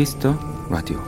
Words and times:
Kiss 0.00 0.19
the 0.19 0.34
Radio 0.70 0.98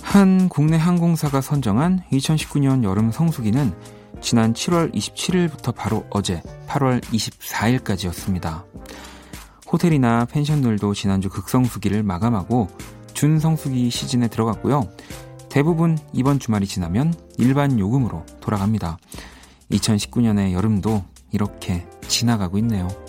한 0.00 0.48
국내 0.48 0.78
항공사가 0.78 1.42
선정한 1.42 2.04
2019년 2.10 2.84
여름 2.84 3.12
성수기는 3.12 3.74
지난 4.22 4.54
7월 4.54 4.90
27일부터 4.94 5.74
바로 5.74 6.06
어제 6.08 6.40
8월 6.66 7.02
24일까지였습니다. 7.02 8.64
호텔이나 9.70 10.24
펜션들도 10.24 10.94
지난주 10.94 11.28
극성수기를 11.28 12.02
마감하고 12.02 12.68
준성수기 13.12 13.90
시즌에 13.90 14.28
들어갔고요. 14.28 14.88
대부분 15.50 15.98
이번 16.14 16.38
주말이 16.38 16.66
지나면 16.66 17.12
일반 17.36 17.78
요금으로 17.78 18.24
돌아갑니다. 18.40 18.96
2019년의 19.70 20.54
여름도 20.54 21.04
이렇게 21.30 21.86
지나가고 22.08 22.56
있네요. 22.56 23.03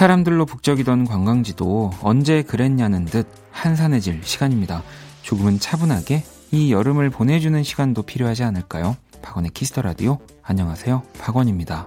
사람들로 0.00 0.46
북적이던 0.46 1.04
관광지도 1.04 1.90
언제 2.00 2.40
그랬냐는 2.40 3.04
듯 3.04 3.26
한산해질 3.50 4.22
시간입니다. 4.24 4.82
조금은 5.20 5.58
차분하게 5.58 6.24
이 6.52 6.72
여름을 6.72 7.10
보내주는 7.10 7.62
시간도 7.62 8.04
필요하지 8.04 8.44
않을까요? 8.44 8.96
박원의 9.20 9.50
Kiss 9.50 9.68
the 9.68 9.82
Radio. 9.82 10.16
안녕하세요. 10.42 11.02
박원입니다. 11.18 11.86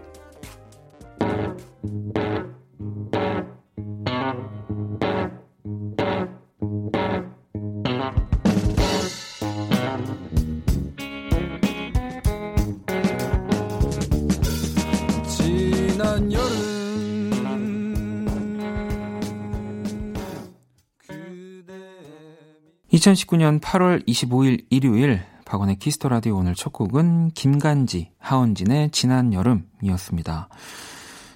2019년 22.93 23.59
8월 23.59 24.07
25일 24.07 24.65
일요일 24.69 25.23
박원의 25.45 25.79
Kiss 25.79 25.96
the 25.96 26.09
Radio 26.09 26.37
오늘 26.37 26.53
첫 26.53 26.71
곡은 26.71 27.31
김간지, 27.31 28.11
하헌진의 28.19 28.91
지난 28.91 29.33
여름이었습니다. 29.33 30.47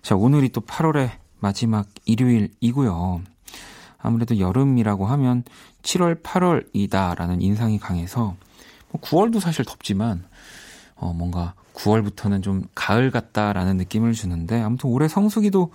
자, 0.03 0.15
오늘이 0.15 0.49
또 0.49 0.61
8월의 0.61 1.09
마지막 1.39 1.87
일요일이고요. 2.05 3.21
아무래도 3.97 4.37
여름이라고 4.37 5.07
하면 5.07 5.43
7월, 5.81 6.21
8월이다라는 6.21 7.41
인상이 7.41 7.79
강해서 7.79 8.35
뭐 8.89 9.01
9월도 9.01 9.39
사실 9.39 9.65
덥지만 9.65 10.25
어, 10.95 11.11
뭔가 11.11 11.55
9월부터는 11.73 12.43
좀 12.43 12.65
가을 12.75 13.09
같다라는 13.09 13.77
느낌을 13.77 14.13
주는데 14.13 14.61
아무튼 14.61 14.91
올해 14.91 15.07
성수기도 15.07 15.71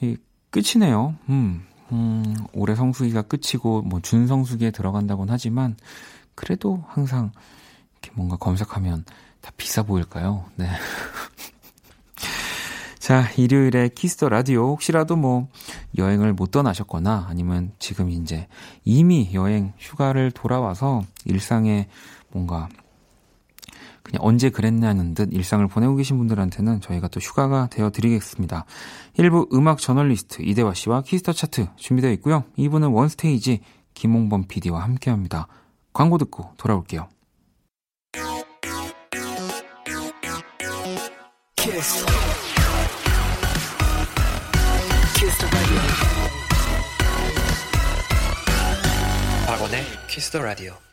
이, 0.00 0.16
끝이네요. 0.50 1.16
음, 1.28 1.66
음, 1.92 2.34
올해 2.52 2.74
성수기가 2.74 3.22
끝이고 3.22 3.82
뭐 3.82 4.00
준성수기에 4.00 4.70
들어간다곤 4.70 5.28
하지만 5.30 5.76
그래도 6.34 6.82
항상 6.88 7.32
이렇게 8.00 8.16
뭔가 8.16 8.36
검색하면 8.36 9.04
다 9.40 9.52
비싸 9.56 9.82
보일까요? 9.82 10.46
네. 10.56 10.68
자, 12.98 13.28
일요일에 13.36 13.88
Kiss 13.88 14.11
the 14.11 14.28
Radio 14.28 14.68
혹시라도 14.68 15.16
뭐 15.16 15.48
여행을 15.98 16.34
못 16.34 16.52
떠나셨거나 16.52 17.26
아니면 17.28 17.72
지금 17.80 18.10
이제 18.10 18.46
이미 18.84 19.30
여행 19.34 19.72
휴가를 19.78 20.30
돌아와서 20.30 21.02
일상에 21.24 21.88
뭔가 22.30 22.68
그냥 24.02 24.20
언제 24.22 24.50
그랬냐는 24.50 25.14
듯 25.14 25.32
일상을 25.32 25.66
보내고 25.68 25.96
계신 25.96 26.18
분들한테는 26.18 26.80
저희가 26.80 27.08
또 27.08 27.20
휴가가 27.20 27.68
되어 27.68 27.90
드리겠습니다. 27.90 28.64
1부 29.16 29.52
음악 29.54 29.78
저널리스트 29.78 30.42
이대화 30.42 30.74
씨와 30.74 31.02
Kiss 31.02 31.19
the 31.19 31.32
Chart 31.32 31.68
준비되어 31.76 32.10
있고요. 32.12 32.44
2부는 32.58 32.94
원스테이지 32.94 33.60
김홍범 33.94 34.44
PD와 34.48 34.82
함께 34.82 35.10
합니다. 35.10 35.46
광고 35.92 36.18
듣고 36.18 36.52
돌아올게요. 36.56 37.08
Kiss. 41.56 42.04
Kiss 45.14 45.46
박원의 49.46 49.84
Kiss 50.08 50.30
the 50.30 50.40
Radio. 50.40 50.91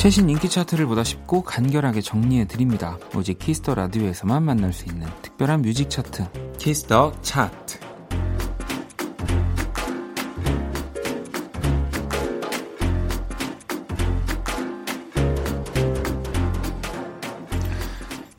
최신 0.00 0.30
인기 0.30 0.48
차트를 0.48 0.86
보다 0.86 1.04
쉽고 1.04 1.42
간결하게 1.42 2.00
정리해 2.00 2.46
드립니다. 2.46 2.96
오직 3.14 3.38
Kiss 3.38 3.59
the 3.59 3.74
라디오에서만 3.74 4.42
만날 4.42 4.72
수 4.72 4.86
있는 4.86 5.06
특별한 5.20 5.60
뮤직 5.60 5.90
차트. 5.90 6.56
Kiss 6.56 6.88
the 6.88 7.12
차트. 7.20 7.78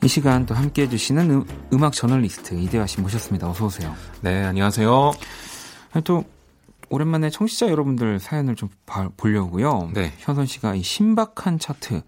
이 0.02 0.08
시간 0.08 0.44
또 0.44 0.56
함께 0.56 0.82
해주시는 0.82 1.30
음, 1.30 1.44
음악 1.72 1.92
저널리스트 1.92 2.54
이대화 2.54 2.88
씨 2.88 3.00
모셨습니다. 3.00 3.48
어서 3.48 3.66
오세요. 3.66 3.94
네, 4.20 4.42
안녕하세요. 4.42 5.12
또 6.02 6.24
오랜만에 6.92 7.30
청취자 7.30 7.68
여러분들 7.70 8.20
사연을 8.20 8.54
좀 8.54 8.68
봐, 8.86 9.08
보려고요. 9.16 9.90
네. 9.94 10.12
현선 10.18 10.46
씨가 10.46 10.74
이 10.74 10.82
신박한 10.82 11.58
차트 11.58 12.02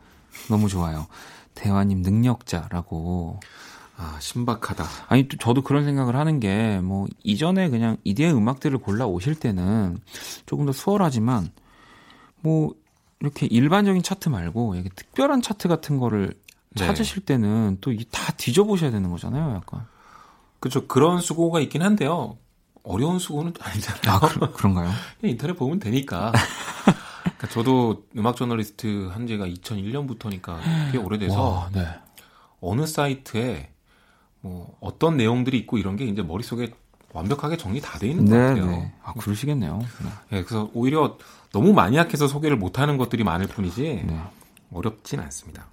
너무 0.51 0.69
좋아요. 0.69 1.07
대화님 1.55 2.03
능력자라고. 2.03 3.41
아, 3.97 4.17
신박하다. 4.21 4.85
아니, 5.09 5.29
또 5.29 5.37
저도 5.37 5.63
그런 5.63 5.85
생각을 5.85 6.17
하는 6.17 6.41
게, 6.41 6.81
뭐, 6.81 7.07
이전에 7.23 7.71
그냥 7.71 7.97
이대의 8.03 8.35
음악들을 8.35 8.77
골라 8.79 9.07
오실 9.07 9.37
때는 9.37 9.99
조금 10.47 10.67
더 10.67 10.73
수월하지만, 10.73 11.51
뭐, 12.41 12.75
이렇게 13.21 13.47
일반적인 13.47 14.03
차트 14.03 14.29
말고, 14.29 14.75
이렇게 14.75 14.91
특별한 14.91 15.43
차트 15.43 15.69
같은 15.69 15.99
거를 15.99 16.35
네. 16.77 16.87
찾으실 16.87 17.25
때는 17.25 17.79
또 17.81 17.93
다 18.11 18.33
뒤져보셔야 18.33 18.91
되는 18.91 19.11
거잖아요, 19.11 19.55
약간. 19.55 19.87
그렇죠. 20.59 20.89
그런 20.89 21.21
수고가 21.21 21.61
있긴 21.61 21.83
한데요. 21.83 22.37
어려운 22.85 23.19
수고는 23.19 23.53
아니잖아요. 23.61 24.17
아, 24.17 24.21
그, 24.21 24.63
런가요 24.63 24.91
인터넷 25.23 25.55
보면 25.55 25.81
되니까. 25.81 26.33
그러니까 27.23 27.49
저도 27.51 28.05
음악 28.17 28.37
저널리스트 28.37 29.09
한 29.13 29.27
지가 29.27 29.47
2001년부터니까 29.47 30.59
꽤 30.93 30.99
오래돼서 30.99 31.43
와, 31.43 31.71
네. 31.73 31.87
어느 32.61 32.87
사이트에 32.87 33.71
뭐 34.41 34.77
어떤 34.81 35.17
내용들이 35.17 35.57
있고 35.59 35.79
이런 35.79 35.97
게 35.97 36.05
이제 36.05 36.23
머릿속에 36.23 36.73
완벽하게 37.13 37.57
정리 37.57 37.81
다 37.81 37.99
돼 37.99 38.09
있는 38.09 38.25
네, 38.27 38.31
것 38.31 38.37
같아요. 38.37 38.67
네. 38.67 38.93
아, 39.03 39.13
그러시겠네요. 39.15 39.79
네. 39.79 40.09
네. 40.31 40.43
그래서 40.45 40.71
오히려 40.75 41.17
너무 41.53 41.73
마니악해서 41.73 42.27
소개를 42.29 42.57
못 42.57 42.79
하는 42.79 42.99
것들이 42.99 43.25
많을 43.25 43.47
뿐이지 43.47 44.05
네. 44.07 44.21
어렵진 44.73 45.21
않습니다. 45.21 45.67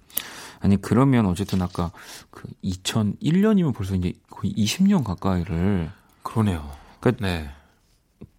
아니 0.60 0.80
그러면 0.80 1.26
어쨌든 1.26 1.60
아까 1.60 1.90
그 2.30 2.48
2001년이면 2.64 3.74
벌써 3.74 3.96
이제 3.96 4.12
거의 4.30 4.54
20년 4.54 5.02
가까이를 5.04 5.90
그러네요. 6.22 6.70
그러니까 7.02 7.26
네. 7.26 7.50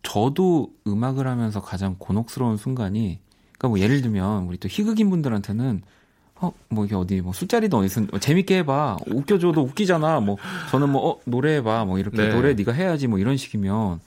저도 0.02 0.70
음악을 0.88 1.28
하면서 1.28 1.62
가장 1.62 1.96
곤혹스러운 2.00 2.58
순간이 2.58 3.20
그러니까 3.58 3.68
뭐 3.68 3.80
예를 3.80 4.02
들면 4.02 4.46
우리 4.46 4.58
또 4.58 4.68
희극인 4.68 5.10
분들한테는 5.10 5.84
어뭐 6.36 6.86
이게 6.86 6.96
어디 6.96 7.22
뭐 7.22 7.32
술자리도 7.34 7.78
어디서 7.78 8.02
뭐 8.10 8.20
재밌게 8.20 8.58
해봐 8.60 8.98
웃겨줘도 9.08 9.62
웃기잖아 9.62 10.20
뭐 10.20 10.38
저는 10.72 10.90
뭐 10.90 11.10
어 11.12 11.20
노래해봐 11.26 11.86
뭐 11.86 12.00
이렇게 12.00 12.18
네. 12.18 12.30
노래 12.34 12.54
네가 12.54 12.72
해야지 12.74 13.08
뭐 13.08 13.20
이런 13.20 13.38
식이면 13.38 14.00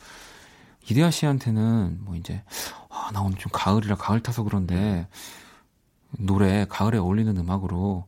이대하 0.90 1.10
씨한테는 1.10 1.98
뭐 2.02 2.16
이제 2.16 2.42
아 2.90 3.10
나 3.12 3.20
오늘 3.20 3.38
좀 3.38 3.50
가을이라 3.52 3.94
가을 3.96 4.20
타서 4.20 4.42
그런데 4.42 5.06
노래 6.18 6.66
가을에 6.68 6.98
어울리는 6.98 7.36
음악으로 7.36 8.04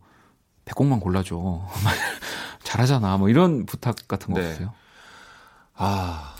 100곡만 0.64 1.00
골라줘 1.00 1.66
잘하잖아 2.64 3.16
뭐 3.18 3.28
이런 3.28 3.64
부탁 3.66 3.96
같은 4.08 4.34
거 4.34 4.40
네. 4.40 4.50
없어요? 4.50 4.72
아 5.74 6.34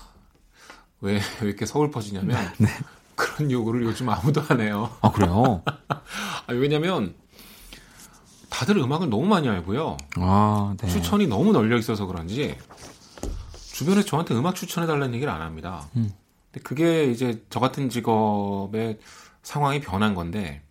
왜, 1.00 1.14
왜 1.40 1.48
이렇게 1.48 1.66
서울 1.66 1.90
퍼지냐면 1.90 2.36
네. 2.58 2.68
그런 3.14 3.50
요구를 3.50 3.82
요즘 3.84 4.08
아무도 4.08 4.42
안 4.48 4.60
해요. 4.60 4.90
아 5.00 5.10
그래요? 5.10 5.62
아니, 6.46 6.58
왜냐면 6.58 7.14
다들 8.50 8.76
음악을 8.78 9.10
너무 9.10 9.26
많이 9.26 9.48
알고요. 9.48 9.96
아, 10.16 10.74
네. 10.80 10.88
추천이 10.88 11.26
너무 11.26 11.52
널려 11.52 11.76
있어서 11.78 12.06
그런지 12.06 12.56
주변에 13.72 14.02
저한테 14.02 14.34
음악 14.34 14.54
추천해 14.54 14.86
달라는 14.86 15.14
얘기를 15.14 15.32
안 15.32 15.40
합니다. 15.42 15.86
음. 15.96 16.10
근데 16.50 16.62
그게 16.62 17.04
이제 17.10 17.42
저 17.50 17.60
같은 17.60 17.88
직업의 17.90 18.98
상황이 19.42 19.80
변한 19.80 20.14
건데 20.14 20.62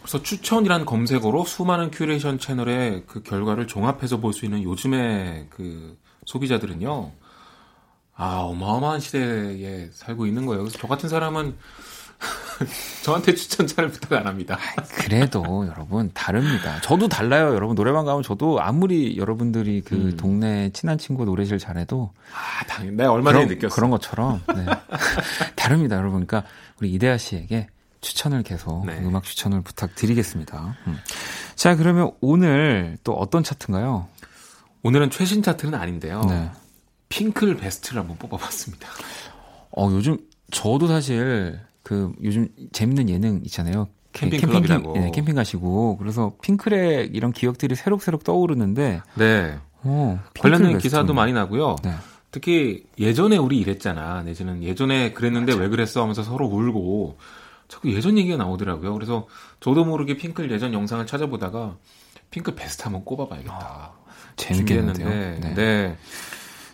그래서 0.00 0.22
추천이란 0.22 0.84
검색어로 0.84 1.44
수많은 1.44 1.90
큐레이션 1.90 2.38
채널의 2.38 3.04
그 3.06 3.22
결과를 3.22 3.66
종합해서 3.68 4.18
볼 4.18 4.32
수 4.32 4.44
있는 4.44 4.62
요즘의 4.62 5.46
그 5.50 5.96
소비자들은요. 6.26 7.12
아, 8.22 8.42
어마어마한 8.42 9.00
시대에 9.00 9.88
살고 9.92 10.26
있는 10.26 10.46
거예요. 10.46 10.62
그래서 10.62 10.78
저 10.78 10.86
같은 10.86 11.08
사람은 11.08 11.56
저한테 13.02 13.34
추천 13.34 13.66
잘 13.66 13.88
부탁 13.88 14.12
안 14.12 14.28
합니다. 14.28 14.56
그래도 14.94 15.42
여러분 15.66 16.08
다릅니다. 16.14 16.80
저도 16.82 17.08
달라요. 17.08 17.52
여러분 17.52 17.74
노래방 17.74 18.04
가면 18.04 18.22
저도 18.22 18.60
아무리 18.60 19.16
여러분들이 19.18 19.80
그 19.80 19.96
음. 19.96 20.16
동네 20.16 20.70
친한 20.72 20.98
친구 20.98 21.24
노래실 21.24 21.58
잘해도 21.58 22.12
아, 22.32 22.64
당연 22.66 22.94
내가 22.94 23.10
얼마 23.10 23.32
전에 23.32 23.46
느꼈어. 23.46 23.74
그런 23.74 23.90
것처럼 23.90 24.40
네. 24.54 24.66
다릅니다, 25.56 25.96
여러분. 25.96 26.24
그러니까 26.24 26.48
우리 26.78 26.92
이대하 26.92 27.18
씨에게 27.18 27.66
추천을 28.02 28.44
계속 28.44 28.86
네. 28.86 28.98
음악 29.00 29.24
추천을 29.24 29.62
부탁드리겠습니다. 29.62 30.76
음. 30.86 30.98
자, 31.56 31.74
그러면 31.74 32.12
오늘 32.20 32.98
또 33.02 33.14
어떤 33.14 33.42
차트인가요? 33.42 34.06
오늘은 34.84 35.10
최신 35.10 35.42
차트는 35.42 35.74
아닌데요. 35.74 36.22
네. 36.28 36.50
핑클 37.12 37.56
베스트를 37.56 38.00
한번 38.00 38.16
뽑아봤습니다. 38.16 38.88
어, 39.76 39.90
요즘 39.92 40.16
저도 40.50 40.86
사실 40.86 41.60
그 41.82 42.12
요즘 42.22 42.48
재밌는 42.72 43.10
예능 43.10 43.40
있잖아요. 43.44 43.88
캠핑 44.12 44.40
클럽이라고. 44.40 44.92
캠핑, 44.92 45.02
네, 45.02 45.10
캠핑 45.10 45.34
가시고 45.34 45.98
그래서 45.98 46.32
핑클의 46.42 47.10
이런 47.12 47.32
기억들이 47.32 47.74
새록새록 47.74 48.24
떠오르는데 48.24 49.02
네. 49.14 49.58
어, 49.82 50.20
관련된 50.38 50.78
기사도 50.78 51.12
많이 51.12 51.32
나고요. 51.32 51.76
네. 51.84 51.94
특히 52.30 52.84
예전에 52.98 53.36
우리 53.36 53.58
이랬잖아. 53.58 54.22
내지는 54.22 54.62
예전에 54.62 55.12
그랬는데 55.12 55.52
맞아. 55.52 55.62
왜 55.62 55.68
그랬어 55.68 56.00
하면서 56.00 56.22
서로 56.22 56.46
울고 56.46 57.18
자꾸 57.68 57.92
예전 57.92 58.16
얘기가 58.16 58.38
나오더라고요. 58.38 58.94
그래서 58.94 59.26
저도 59.60 59.84
모르게 59.84 60.16
핑클 60.16 60.50
예전 60.50 60.72
영상을 60.72 61.06
찾아보다가 61.06 61.76
핑클 62.30 62.54
베스트 62.54 62.84
한번 62.84 63.04
꼽아봐야겠다. 63.04 63.54
아, 63.54 63.92
재밌겠는데요. 64.36 65.08
네. 65.08 65.54
네. 65.54 65.98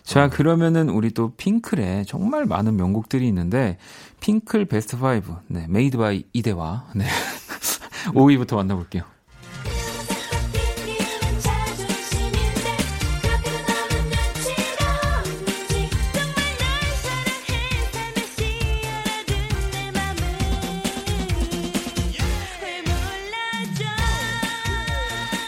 자, 0.09 0.27
그러면은 0.27 0.89
우리 0.89 1.11
또 1.11 1.35
핑클에 1.35 2.03
정말 2.05 2.47
많은 2.47 2.75
명곡들이 2.75 3.27
있는데 3.27 3.77
핑클 4.21 4.65
베스트 4.65 4.95
5. 4.95 5.21
네, 5.45 5.67
made 5.69 5.99
by 5.99 6.23
이대화 6.33 6.85
네. 6.95 7.05
5위부터 8.15 8.55
만나볼게요. 8.55 9.03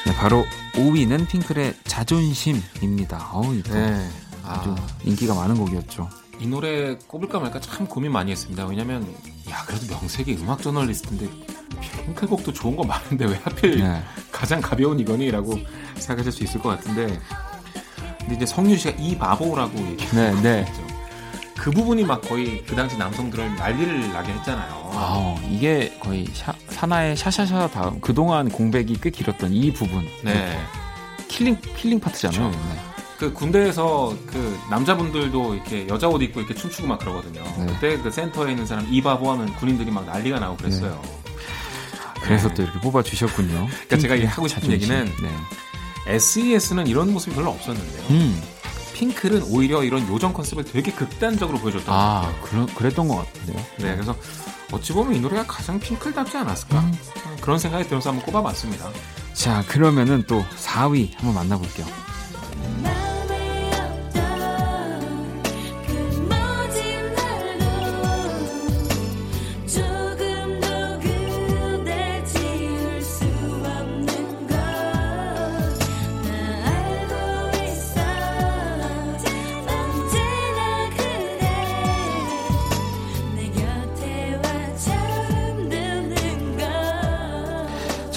네, 0.06 0.14
바로 0.20 0.46
5위는 0.74 1.28
핑클의 1.28 1.78
자존심입니다. 1.86 3.32
어우, 3.34 3.56
이거. 3.56 3.74
네. 3.74 4.08
아주 4.52 4.76
인기가 5.04 5.34
많은 5.34 5.58
곡이었죠. 5.58 6.10
이 6.40 6.48
노래 6.48 6.96
꼽을까 7.08 7.40
말까 7.40 7.60
참 7.60 7.86
고민 7.86 8.12
많이 8.12 8.32
했습니다. 8.32 8.66
왜냐면 8.66 9.04
야 9.50 9.64
그래도 9.68 9.86
명색이 9.88 10.38
음악 10.42 10.62
저널리스트인데 10.62 11.30
핑클곡도 12.06 12.54
좋은 12.54 12.76
거 12.76 12.84
많은데 12.84 13.26
왜 13.26 13.40
하필 13.44 13.80
네. 13.80 14.02
가장 14.32 14.60
가벼운 14.60 15.00
이거니라고 15.00 15.54
생각하실 15.96 16.32
수 16.32 16.44
있을 16.44 16.60
것 16.60 16.70
같은데 16.70 17.20
근데 18.20 18.36
이제 18.36 18.46
성윤 18.46 18.78
씨가 18.78 18.98
이 18.98 19.18
바보라고 19.18 19.78
얘기했죠. 19.78 20.16
네, 20.16 20.42
네. 20.42 20.74
그 21.56 21.70
부분이 21.70 22.04
막 22.06 22.22
거의 22.22 22.64
그 22.66 22.76
당시 22.76 22.98
남성들을 22.98 23.56
난리를 23.56 24.12
나게 24.12 24.34
했잖아요. 24.34 24.90
아, 24.94 25.36
이게 25.48 25.96
거의 26.00 26.26
샤, 26.34 26.56
사나의 26.70 27.16
샤샤샤 27.16 27.68
다음 27.68 28.02
그동안 28.02 28.50
공백이 28.50 28.98
꽤 29.00 29.12
길었던 29.12 29.54
이 29.54 29.72
부분. 29.72 30.08
네. 30.24 30.60
killing 31.28 31.58
killing 31.78 32.00
파트잖아요. 32.00 32.50
그렇죠. 32.50 32.91
네. 33.22 33.28
그 33.28 33.34
군대에서 33.34 34.16
그 34.26 34.60
남자분들도 34.72 35.54
이렇게 35.54 35.88
여자 35.88 36.08
옷 36.08 36.24
입고 36.24 36.40
이렇게 36.40 36.56
춤추고 36.56 36.88
막 36.88 36.98
그러거든요. 36.98 37.44
네. 37.60 37.66
그때 37.68 37.98
그 38.00 38.10
센터에 38.10 38.50
있는 38.50 38.66
사람 38.66 38.88
이 38.92 39.00
바보 39.00 39.32
하면 39.32 39.54
군인들이 39.58 39.92
막 39.92 40.06
난리가 40.06 40.40
나고 40.40 40.58
그랬어요. 40.58 41.00
네. 41.04 41.22
그래서 42.24 42.48
네. 42.50 42.56
또 42.56 42.64
이렇게 42.64 42.80
뽑아 42.80 43.04
주셨군요. 43.04 43.68
그러니까 43.88 43.98
제가 43.98 44.32
하고 44.32 44.48
싶은 44.48 44.72
얘기는 44.72 45.06
네. 45.06 46.14
SES는 46.16 46.88
이런 46.88 47.14
모습이 47.14 47.36
별로 47.36 47.52
없었는데요. 47.52 48.04
음. 48.10 48.42
핑클은 48.96 49.44
오히려 49.52 49.84
이런 49.84 50.08
요정 50.08 50.34
컨셉을 50.34 50.64
되게 50.64 50.92
극단적으로 50.92 51.60
보여줬던 51.60 51.94
아, 51.94 52.22
것 52.22 52.28
같아요. 52.28 52.42
그러, 52.44 52.66
그랬던 52.76 53.08
것 53.08 53.18
같은데요. 53.18 53.66
네, 53.78 53.94
그래서 53.94 54.16
어찌 54.72 54.94
보면 54.94 55.16
이 55.16 55.20
노래가 55.20 55.44
가장 55.48 55.80
핑클답지 55.80 56.38
않았을까? 56.38 56.80
음. 56.80 56.98
그런 57.42 57.58
생각이 57.60 57.88
들어서 57.88 58.10
한번 58.10 58.26
꼽아봤습니다. 58.26 58.90
자, 59.34 59.64
그러면은 59.68 60.24
또 60.28 60.44
4위 60.58 61.16
한번 61.18 61.36
만나볼게요. 61.36 61.88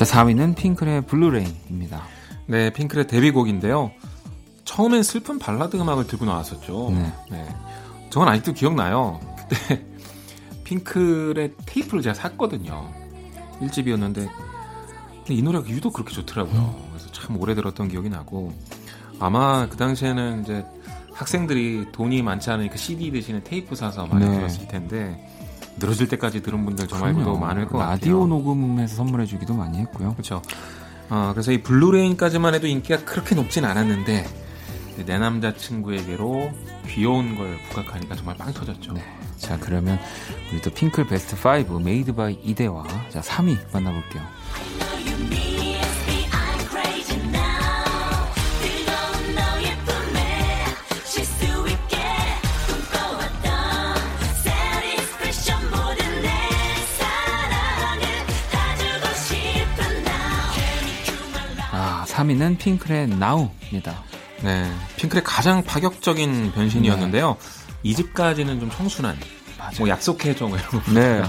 자, 0.04 0.24
4위는 0.24 0.54
핑클의 0.56 1.02
Blue 1.06 1.32
Rain입니다. 1.32 2.02
네, 2.46 2.70
핑클의 2.70 3.06
데뷔곡인데요. 3.06 3.90
처음엔 4.64 5.02
슬픈 5.02 5.38
발라드 5.38 5.76
음악을 5.76 6.06
들고 6.06 6.24
나왔었죠. 6.24 6.90
네. 6.90 7.12
네. 7.30 7.48
저건 8.10 8.28
아직도 8.28 8.52
기억나요. 8.52 9.20
그때 9.48 9.84
핑클의 10.64 11.52
테이프를 11.66 12.02
제가 12.02 12.14
샀거든요. 12.14 12.90
1집이었는데 13.60 14.28
이 15.30 15.42
노래가 15.42 15.68
유독 15.68 15.94
그렇게 15.94 16.12
좋더라고요. 16.14 16.60
음. 16.60 16.88
그래서 16.90 17.10
참 17.12 17.40
오래 17.40 17.54
들었던 17.54 17.88
기억이 17.88 18.08
나고 18.10 18.52
아마 19.20 19.68
그 19.68 19.76
당시에는 19.76 20.42
이제 20.42 20.64
학생들이 21.12 21.86
돈이 21.92 22.22
많지 22.22 22.50
않으니까 22.50 22.76
CD 22.76 23.10
대신에 23.10 23.42
테이프 23.42 23.74
사서 23.74 24.06
많이 24.06 24.26
네. 24.26 24.36
들었을 24.36 24.68
텐데 24.68 25.33
늘어질 25.78 26.08
때까지 26.08 26.42
들은 26.42 26.64
분들 26.64 26.86
정말 26.88 27.14
더 27.14 27.34
많을 27.36 27.66
것 27.66 27.78
라디오 27.78 28.20
같아요. 28.20 28.26
녹음해서 28.26 28.96
선물해주기도 28.96 29.54
많이 29.54 29.78
했고요. 29.78 30.12
그렇죠. 30.12 30.40
어, 31.10 31.30
그래서 31.34 31.52
이 31.52 31.62
Blue 31.62 31.85
Rain까지만 31.85 32.54
해도 32.54 32.66
인기가 32.66 33.04
그렇게 33.04 33.34
높진 33.34 33.64
않았는데 33.64 34.24
내 35.06 35.18
남자친구에게로 35.18 36.50
귀여운 36.88 37.36
걸 37.36 37.58
부각하니까 37.68 38.14
정말 38.14 38.36
빵 38.36 38.52
터졌죠. 38.52 38.92
네. 38.92 39.02
자 39.36 39.58
그러면 39.58 39.98
우리 40.52 40.60
또 40.62 40.70
핑클 40.70 41.06
베스트 41.08 41.36
5 41.36 41.80
made 41.80 42.14
by 42.14 42.34
이대화 42.42 42.84
자 43.10 43.20
3위 43.20 43.58
만나볼게요. 43.72 44.22
3위는 62.24 62.58
핑클의 62.58 63.08
나우입니다. 63.08 64.02
네, 64.42 64.70
핑클의 64.96 65.24
가장 65.24 65.62
파격적인 65.62 66.52
변신이었는데요. 66.52 67.36
네. 67.82 67.90
2집까지는 67.92 68.60
좀 68.60 68.70
청순한, 68.70 69.18
맞아. 69.58 69.78
뭐 69.78 69.88
약속해줘 69.88 70.46
뭐 70.46 70.58
이런 70.58 70.70
거. 70.70 70.92
네. 70.92 71.22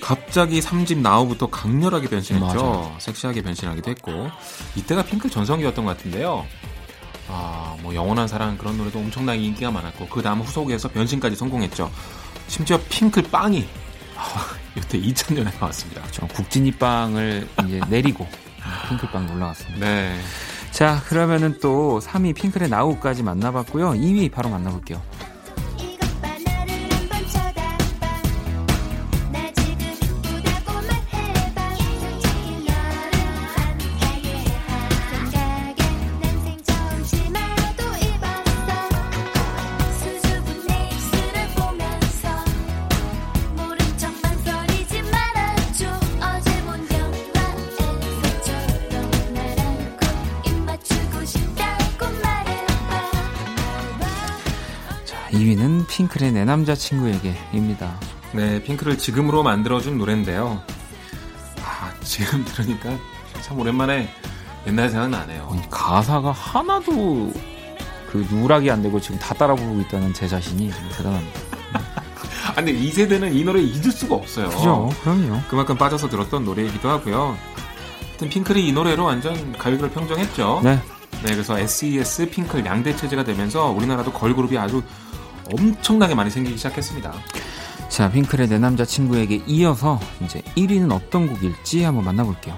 갑자기 0.00 0.60
3집 0.60 0.98
나우부터 0.98 1.48
강렬하게 1.48 2.08
변신했죠. 2.08 2.46
맞아. 2.46 2.98
섹시하게 2.98 3.42
변신하기도 3.42 3.90
했고 3.90 4.30
이때가 4.74 5.04
핑클 5.04 5.30
전성기였던 5.30 5.84
것 5.84 5.96
같은데요. 5.96 6.46
아, 7.28 7.76
뭐 7.82 7.94
영원한 7.94 8.26
사랑 8.26 8.58
그런 8.58 8.76
노래도 8.76 8.98
엄청나게 8.98 9.40
인기가 9.40 9.70
많았고 9.70 10.08
그 10.08 10.22
다음 10.22 10.40
후속에서 10.40 10.88
변신까지 10.88 11.36
성공했죠. 11.36 11.90
심지어 12.48 12.80
핑클 12.88 13.24
빵이 13.24 13.68
아, 14.16 14.46
이때 14.74 15.00
2000년에 15.00 15.52
나왔습니다. 15.60 16.00
그렇죠. 16.00 16.26
국진이 16.28 16.72
빵을 16.72 17.46
이제 17.66 17.80
내리고 17.88 18.26
핑클 18.88 19.10
빵 19.10 19.30
올라왔습니다. 19.30 19.86
네. 19.86 20.18
자, 20.70 21.02
그러면은 21.08 21.58
또 21.60 22.00
3위 22.00 22.34
핑클의 22.34 22.68
나우까지 22.68 23.22
만나봤고요. 23.22 23.92
2위 23.92 24.30
바로 24.30 24.48
만나볼게요. 24.50 25.02
핑클의 56.20 56.32
내 56.32 56.44
남자친구에게입니다. 56.44 57.98
네, 58.32 58.62
핑클을 58.62 58.98
지금으로 58.98 59.42
만들어준 59.42 59.96
노래인데요. 59.96 60.62
아, 61.64 61.92
지금 62.02 62.44
들으니까 62.44 62.90
참 63.40 63.58
오랜만에 63.58 64.14
옛날 64.66 64.90
생각나네요. 64.90 65.48
가사가 65.70 66.30
하나도 66.30 67.32
그 68.12 68.26
누락이 68.30 68.70
안 68.70 68.82
되고 68.82 69.00
지금 69.00 69.18
다 69.18 69.32
따라 69.34 69.54
부르고 69.54 69.80
있다는 69.80 70.12
제 70.12 70.28
자신이 70.28 70.70
대단합니다. 70.96 71.40
아, 72.48 72.54
근데 72.54 72.72
이 72.72 72.90
세대는 72.92 73.34
이 73.34 73.42
노래 73.42 73.62
잊을 73.62 73.90
수가 73.90 74.14
없어요. 74.14 74.50
그죠, 74.50 74.90
그럼요. 75.02 75.40
그만큼 75.48 75.76
빠져서 75.76 76.10
들었던 76.10 76.44
노래이기도 76.44 76.88
하고요. 76.90 77.36
하여튼 78.08 78.28
핑클이 78.28 78.68
이 78.68 78.72
노래로 78.72 79.04
완전 79.04 79.52
가요계를 79.56 79.90
평정했죠. 79.90 80.60
네. 80.62 80.78
네, 81.22 81.32
그래서 81.32 81.58
SES, 81.58 82.30
핑클 82.30 82.64
양대 82.66 82.94
체제가 82.94 83.24
되면서 83.24 83.70
우리나라도 83.70 84.12
걸그룹이 84.12 84.58
아주 84.58 84.82
엄청나게 85.52 86.14
많이 86.14 86.30
생기기 86.30 86.56
시작했습니다. 86.56 87.12
자, 87.88 88.10
핑클의 88.10 88.48
내 88.48 88.58
남자친구에게 88.58 89.42
이어서 89.46 89.98
이제 90.24 90.40
1위는 90.56 90.92
어떤 90.92 91.26
곡일지 91.26 91.82
한번 91.82 92.04
만나볼게요. 92.04 92.56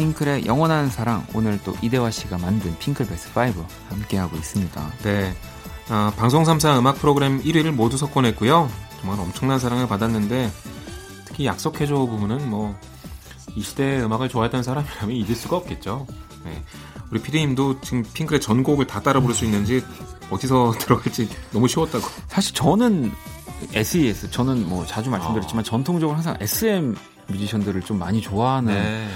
핑클의 0.00 0.46
영원한 0.46 0.88
사랑 0.88 1.26
오늘 1.34 1.60
또 1.64 1.74
이대화 1.82 2.10
씨가 2.10 2.38
만든 2.38 2.76
핑클 2.78 3.06
베스트 3.06 3.38
5 3.38 3.66
함께하고 3.90 4.36
있습니다. 4.36 4.92
네. 5.02 5.34
아, 5.88 6.12
방송 6.16 6.42
3사 6.44 6.78
음악 6.78 6.96
프로그램 6.96 7.42
1위를 7.42 7.70
모두 7.72 7.96
석권했고요. 7.96 8.70
정말 9.00 9.20
엄청난 9.20 9.58
사랑을 9.58 9.86
받았는데 9.88 10.50
특히 11.26 11.46
약속해줘 11.46 11.94
부분은 11.94 12.50
뭐 12.50 12.74
이 13.56 13.62
시대의 13.62 14.02
음악을 14.04 14.28
좋아했던 14.28 14.62
사람이라면 14.62 15.16
잊을 15.16 15.34
수가 15.34 15.56
없겠죠. 15.56 16.06
네. 16.44 16.62
우리 17.10 17.20
피디님도 17.20 17.80
지금 17.80 18.04
핑클의 18.12 18.40
전곡을 18.40 18.86
다 18.86 19.00
따라 19.00 19.20
부를 19.20 19.34
수 19.34 19.44
있는지 19.44 19.84
어디서 20.30 20.74
들어갈지 20.78 21.28
너무 21.50 21.66
쉬웠다고. 21.66 22.06
사실 22.28 22.54
저는 22.54 23.12
SES 23.74 24.30
저는 24.30 24.68
뭐 24.68 24.86
자주 24.86 25.10
말씀드렸지만 25.10 25.60
아. 25.60 25.62
전통적으로 25.64 26.16
항상 26.16 26.36
SM 26.40 26.96
뮤지션들을 27.26 27.82
좀 27.82 27.98
많이 27.98 28.20
좋아하는 28.20 28.74
네. 28.74 29.08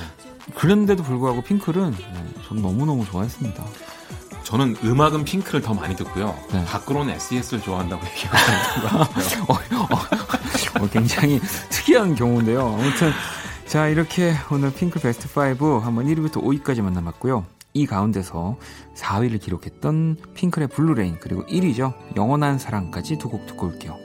그런데도 0.55 1.03
불구하고 1.03 1.43
핑클은 1.43 1.91
네, 1.93 2.25
전 2.47 2.61
너무너무 2.63 3.05
좋아했습니다. 3.05 3.65
저는 4.45 4.77
음악은 4.85 5.25
핑클을 5.25 5.63
더 5.63 5.73
많이 5.73 5.97
듣고요. 5.97 6.37
네. 6.53 6.65
밖으로는 6.67 7.15
SES를 7.15 7.63
좋아한다고 7.63 8.05
얘기하는 8.07 9.01
어, 9.49 9.55
어, 9.55 10.83
어, 10.85 10.89
굉장히 10.91 11.41
특이한 11.71 12.15
경우인데요. 12.15 12.61
아무튼 12.79 13.11
자 13.67 13.89
이렇게 13.89 14.35
오늘 14.51 14.73
핑클 14.73 15.01
베스트 15.01 15.27
5 15.29 15.79
한번 15.81 16.07
1위부터 16.07 16.43
5위까지 16.43 16.83
만나봤고요. 16.83 17.47
이 17.73 17.87
가운데서 17.87 18.57
4위를 18.97 19.41
기록했던 19.41 20.19
핑클의 20.35 20.69
Blue 20.69 20.94
Rain 20.94 21.19
그리고 21.21 21.45
1위죠. 21.47 21.95
영원한 22.17 22.59
사랑까지 22.59 23.19
두 23.19 23.31
곡 23.31 23.47
듣고 23.47 23.67
올게요. 23.69 23.97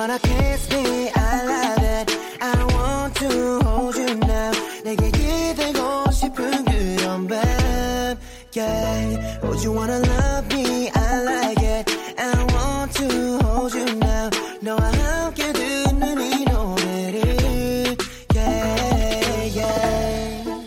wanna 0.00 0.18
kiss 0.18 0.70
me? 0.70 1.10
I 1.14 1.44
love 1.44 1.82
it. 1.82 2.18
I 2.40 2.64
want 2.74 3.14
to 3.16 3.60
hold 3.62 3.96
you 3.96 4.14
now. 4.14 4.52
내게 4.84 5.10
기대고 5.10 6.10
싶은 6.12 6.64
그런 6.64 7.26
밤. 7.26 8.16
Yeah. 8.52 9.38
Oh, 9.42 9.52
do 9.52 9.62
you 9.62 9.72
wanna 9.72 9.98
love 9.98 10.46
me? 10.48 10.88
I 10.94 11.22
like 11.22 11.62
it. 11.62 11.90
I 12.18 12.32
want 12.54 12.92
to 12.94 13.38
hold 13.44 13.74
you 13.74 13.84
now. 13.96 14.30
너와 14.62 14.80
함께 14.80 15.52
듣는 15.52 16.22
이 16.22 16.44
노래를. 16.44 17.96
Yeah, 18.34 19.44
yeah. 19.58 20.62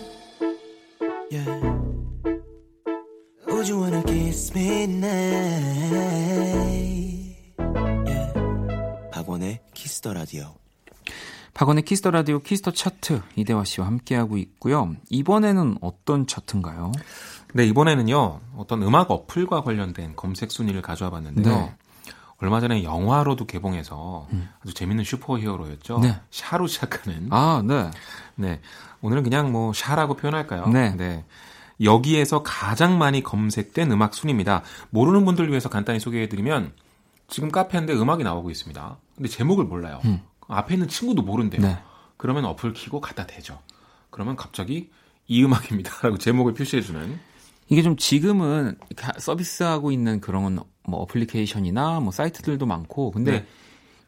Yeah. 1.31 1.61
Would 3.47 3.67
you 3.67 3.79
wanna 3.79 4.03
kiss 4.03 4.53
me 4.53 4.85
now? 4.85 6.32
Kiss 10.04 10.09
the 10.09 10.12
라디오. 10.12 10.54
박원의 11.54 11.84
Kiss 11.84 11.99
the 11.99 12.10
라디오 12.10 12.40
Kiss 12.40 12.58
the 12.58 12.72
차트 12.72 13.22
이대화 13.36 13.64
씨와 13.64 13.86
함께하고 13.86 14.36
있고요. 14.36 14.94
이번에는 15.08 15.78
어떤 15.80 16.26
차트인가요? 16.26 16.92
네, 17.54 17.64
이번에는요. 17.66 18.40
어떤 18.58 18.82
음악 18.82 19.10
어플과 19.10 19.62
관련된 19.62 20.14
검색 20.14 20.50
순위를 20.50 20.82
가져와 20.82 21.10
봤는데요. 21.10 21.56
네. 21.56 21.74
얼마 22.36 22.60
전에 22.60 22.84
영화로도 22.84 23.46
개봉해서 23.46 24.28
음. 24.32 24.50
아주 24.62 24.74
재밌는 24.74 25.04
슈퍼히어로였죠. 25.04 26.00
네. 26.00 26.20
샤로 26.30 26.66
시작하는. 26.66 27.28
아, 27.30 27.62
네. 27.64 27.90
네. 28.34 28.60
오늘은 29.00 29.22
그냥 29.22 29.52
뭐 29.52 29.72
샤라고 29.72 30.16
표현할까요? 30.16 30.66
네. 30.66 30.94
네. 30.96 31.24
여기에서 31.80 32.42
가장 32.42 32.98
많이 32.98 33.22
검색된 33.22 33.90
음악 33.90 34.12
순위입니다. 34.12 34.64
모르는 34.90 35.24
분들 35.24 35.48
위해서 35.48 35.70
간단히 35.70 35.98
소개해드리면 35.98 36.72
지금 37.28 37.50
카페인데 37.50 37.94
음악이 37.94 38.22
나오고 38.22 38.50
있습니다. 38.50 38.98
근데 39.16 39.28
제목을 39.28 39.64
몰라요. 39.64 40.00
음. 40.04 40.20
앞에 40.48 40.74
있는 40.74 40.88
친구도 40.88 41.22
모른대요. 41.22 41.60
네. 41.60 41.78
그러면 42.16 42.44
어플 42.44 42.72
키고 42.72 43.00
갖다 43.00 43.26
대죠. 43.26 43.60
그러면 44.10 44.36
갑자기 44.36 44.90
이 45.26 45.44
음악입니다라고 45.44 46.18
제목을 46.18 46.54
표시해주는. 46.54 47.18
이게 47.68 47.82
좀 47.82 47.96
지금은 47.96 48.76
서비스하고 49.18 49.90
있는 49.90 50.20
그런 50.20 50.58
뭐 50.86 51.00
어플리케이션이나 51.00 52.00
뭐 52.00 52.12
사이트들도 52.12 52.66
많고 52.66 53.10
근데 53.10 53.30
네. 53.30 53.46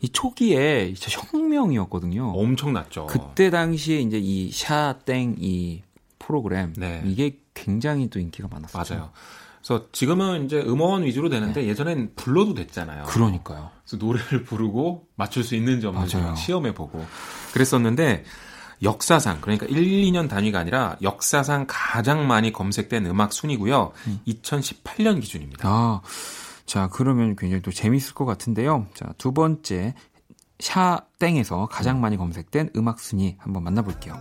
이 0.01 0.11
초기에 0.11 0.93
진짜 0.93 1.21
혁명이었거든요. 1.21 2.33
엄청났죠. 2.33 3.07
그때 3.07 3.49
당시에 3.49 4.01
이제 4.01 4.19
이 4.19 4.51
샤땡 4.51 5.37
이 5.39 5.83
프로그램 6.19 6.75
네. 6.77 7.03
이게 7.07 7.39
굉장히 7.55 8.11
또 8.11 8.19
인기가 8.19 8.47
많았어요. 8.49 8.85
맞아요. 8.99 9.13
그래서 9.67 9.89
지금은 9.91 10.45
이제 10.45 10.61
음원 10.61 11.03
위주로 11.03 11.29
되는데 11.29 11.63
네. 11.63 11.67
예전엔 11.67 12.13
불러도 12.15 12.55
됐잖아요. 12.55 13.07
그러니까요. 13.07 13.71
그래서 13.85 13.97
노래를 13.97 14.45
부르고 14.45 15.09
맞출 15.17 15.43
수 15.43 15.57
있는지 15.57 15.89
없는지 15.89 16.19
시험해 16.37 16.73
보고 16.73 17.05
그랬었는데 17.53 18.23
역사상 18.85 19.41
그러니까 19.41 19.67
1, 19.67 19.77
2년 19.77 20.29
단위가 20.29 20.61
아니라 20.61 20.97
역사상 21.03 21.65
가장 21.69 22.29
많이 22.29 22.53
검색된 22.53 23.07
음악 23.07 23.33
순위고요. 23.33 23.91
음. 24.07 24.21
2018년 24.29 25.21
기준입니다. 25.21 25.69
아. 25.69 26.01
자, 26.65 26.89
그러면 26.93 27.35
굉장히 27.35 27.61
또 27.63 27.73
재밌을 27.73 28.15
것 28.15 28.25
같은데요. 28.25 28.87
자, 28.95 29.15
두 29.19 29.33
번째 29.33 29.95
샤땡에서 30.61 31.67
가장 31.67 32.01
많이 32.01 32.17
검색된 32.17 32.71
음악 32.77 33.01
순위 33.01 33.35
한번 33.39 33.65
만나 33.65 33.83
볼게요. 33.83 34.15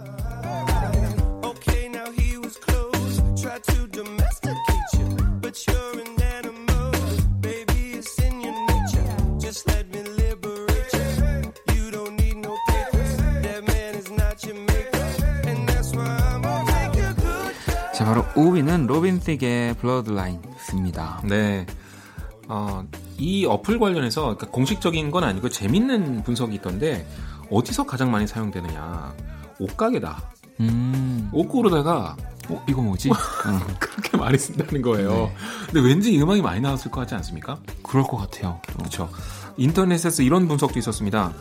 5위는 18.36 18.88
로빈 18.88 19.20
틱의 19.22 19.76
Blurred 19.76 20.30
Lines입니다. 20.30 21.22
네. 21.24 21.66
어, 22.48 22.86
이 23.18 23.46
어플 23.46 23.80
관련해서 23.80 24.22
그러니까 24.22 24.48
공식적인 24.48 25.10
건 25.10 25.24
아니고 25.24 25.50
재밌는 25.50 26.24
분석이 26.24 26.56
있던데 26.56 27.08
어디서 27.50 27.86
가장 27.86 28.12
많이 28.12 28.28
사용되느냐. 28.28 29.14
옷가게다. 29.60 30.22
음. 30.60 31.30
옷 31.34 31.48
고르다가 31.48 32.16
어, 32.50 32.64
이거 32.70 32.82
뭐지? 32.82 33.10
그렇게 33.80 34.18
많이 34.18 34.38
쓴다는 34.38 34.82
거예요. 34.82 35.12
네. 35.12 35.36
근데 35.72 35.88
왠지 35.88 36.22
음악이 36.22 36.42
많이 36.42 36.62
나왔을 36.62 36.92
것 36.92 37.02
같지 37.02 37.16
않습니까? 37.16 37.58
그럴 37.82 38.04
것 38.04 38.18
같아요. 38.18 38.60
그렇죠. 38.68 39.10
인터넷에서 39.58 40.22
이런 40.24 40.48
분석도 40.48 40.78
있었습니다. 40.78 41.34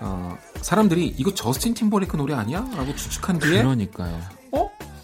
어, 0.00 0.36
사람들이 0.60 1.14
이거 1.18 1.34
저스틴 1.34 1.74
팀버레이크 1.74 2.16
노래 2.16 2.34
아니야? 2.34 2.66
라고 2.76 2.94
추측한 2.94 3.38
뒤에 3.38 3.62
그러니까요. 3.62 4.41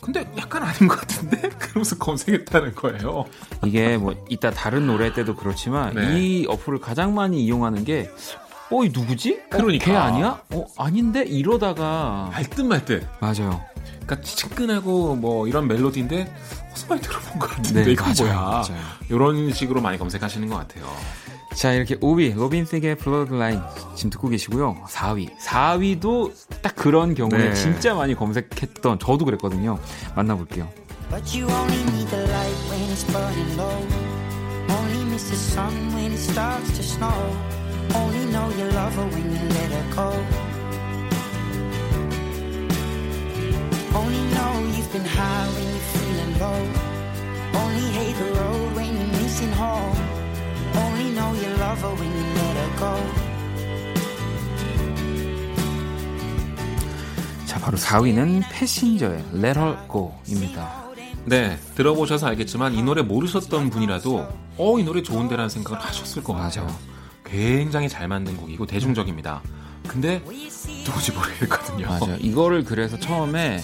어? 0.08 0.12
근데 0.12 0.26
약간 0.38 0.62
아닌 0.62 0.88
것 0.88 1.00
같은데? 1.00 1.48
그러면서 1.58 1.96
검색했다는 1.98 2.74
거예요. 2.74 3.26
이게 3.64 3.96
뭐 3.96 4.14
이따 4.28 4.50
다른 4.50 4.86
노래 4.86 5.12
때도 5.12 5.36
그렇지만 5.36 5.94
네. 5.94 6.20
이 6.20 6.46
어플을 6.46 6.80
가장 6.80 7.14
많이 7.14 7.44
이용하는 7.44 7.84
게 7.84 8.10
어, 8.70 8.84
이 8.84 8.90
누구지? 8.92 9.40
어, 9.52 9.56
그러니까. 9.56 9.84
걔 9.84 9.96
아니야? 9.96 10.42
어, 10.50 10.66
아닌데? 10.76 11.22
이러다가. 11.22 12.30
알듯 12.32 12.66
말듯. 12.66 13.06
맞아요. 13.20 13.62
그러니까 14.06 14.20
친근하고 14.22 15.16
뭐 15.16 15.46
이런 15.46 15.68
멜로디인데 15.68 16.34
어서 16.72 16.86
많이 16.88 17.00
들어본 17.00 17.38
것 17.38 17.50
같은데 17.50 17.84
네, 17.84 17.92
이거 17.92 18.04
뭐야? 18.18 18.34
맞아요. 18.34 18.64
이런 19.10 19.52
식으로 19.52 19.80
많이 19.80 19.98
검색하시는 19.98 20.48
것 20.48 20.56
같아요. 20.56 20.86
자, 21.58 21.72
이렇게 21.72 21.96
5위, 21.96 22.36
로빈 22.36 22.66
틱의 22.66 22.98
Blurred 22.98 23.34
Lines 23.34 23.60
지금 23.96 24.10
듣고 24.10 24.28
계시고요. 24.28 24.76
4위. 24.86 25.36
4위도 25.40 26.32
딱 26.62 26.76
그런 26.76 27.14
경우에 27.14 27.48
네. 27.48 27.54
진짜 27.54 27.94
많이 27.94 28.14
검색했던, 28.14 29.00
저도 29.00 29.24
그랬거든요. 29.24 29.80
만나볼게요. 30.14 30.68
But 31.10 31.36
you 31.36 31.50
only 31.50 31.82
need 31.90 32.06
the 32.10 32.22
light 32.30 32.54
when 32.70 32.88
it's 32.92 33.02
burning 33.10 33.56
low. 33.56 33.74
Only 34.70 35.02
miss 35.10 35.26
the 35.26 35.34
sun 35.34 35.74
when 35.94 36.12
it 36.12 36.18
starts 36.18 36.70
to 36.76 36.82
snow. 36.84 37.10
Only 37.92 38.30
know 38.30 38.48
you 38.54 38.70
love 38.70 38.94
her 38.94 39.08
when 39.10 39.26
you 39.26 39.42
let 39.50 39.72
her 39.74 39.86
go. 39.96 40.14
Only 43.98 44.22
know 44.30 44.62
you've 44.78 44.92
been 44.92 45.04
high 45.04 45.48
when 45.58 45.66
you're 45.66 45.90
feeling 45.90 46.38
low. 46.38 46.62
Only 47.58 47.90
hate 47.98 48.14
the 48.14 48.30
road 48.38 48.76
when 48.76 48.94
you're 48.94 49.18
missing 49.18 49.50
home. 49.50 50.17
Only 50.98 51.14
know 51.14 51.30
you 51.32 51.48
love 51.60 51.80
her 51.80 51.94
when 51.94 52.10
you 52.10 52.24
let 52.34 52.58
her 52.58 52.70
go. 52.78 52.98
자, 57.46 57.60
바로 57.60 57.78
4위는 57.78 58.42
패신저의 58.50 59.24
Let 59.34 59.60
Her 59.60 59.76
Go입니다. 59.88 60.88
네, 61.24 61.56
들어보셔서 61.76 62.26
알겠지만 62.26 62.74
이 62.74 62.82
노래 62.82 63.02
모르셨던 63.02 63.70
분이라도 63.70 64.28
어, 64.56 64.78
이 64.78 64.82
노래 64.82 65.02
좋은데라는 65.02 65.48
생각을 65.48 65.80
하셨을 65.80 66.24
것 66.24 66.32
같아요. 66.34 66.66
굉장히 67.24 67.88
잘 67.88 68.08
만든 68.08 68.36
곡이고 68.36 68.66
대중적입니다. 68.66 69.42
근데 69.86 70.20
누구지 70.84 71.12
모르겠거든요. 71.12 71.86
맞아요. 71.86 72.16
이거를 72.18 72.64
그래서 72.64 72.98
처음에 72.98 73.62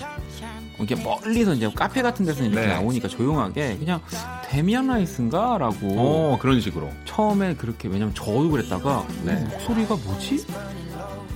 이게 0.81 0.95
멀리서 0.97 1.54
이제 1.54 1.71
카페 1.75 2.02
같은 2.02 2.25
데서 2.25 2.43
이렇게 2.43 2.61
네. 2.61 2.75
나오니까 2.75 3.09
조용하게 3.09 3.76
그냥 3.78 4.00
데미안 4.49 4.88
라이스인가라고 4.88 5.76
어, 5.97 6.38
그런 6.40 6.61
식으로 6.61 6.90
처음에 7.04 7.54
그렇게 7.54 7.88
왜냐면 7.88 8.14
저도 8.14 8.50
그랬다가 8.50 9.07
네. 9.23 9.35
목소리가 9.35 9.97
뭐지? 10.04 10.45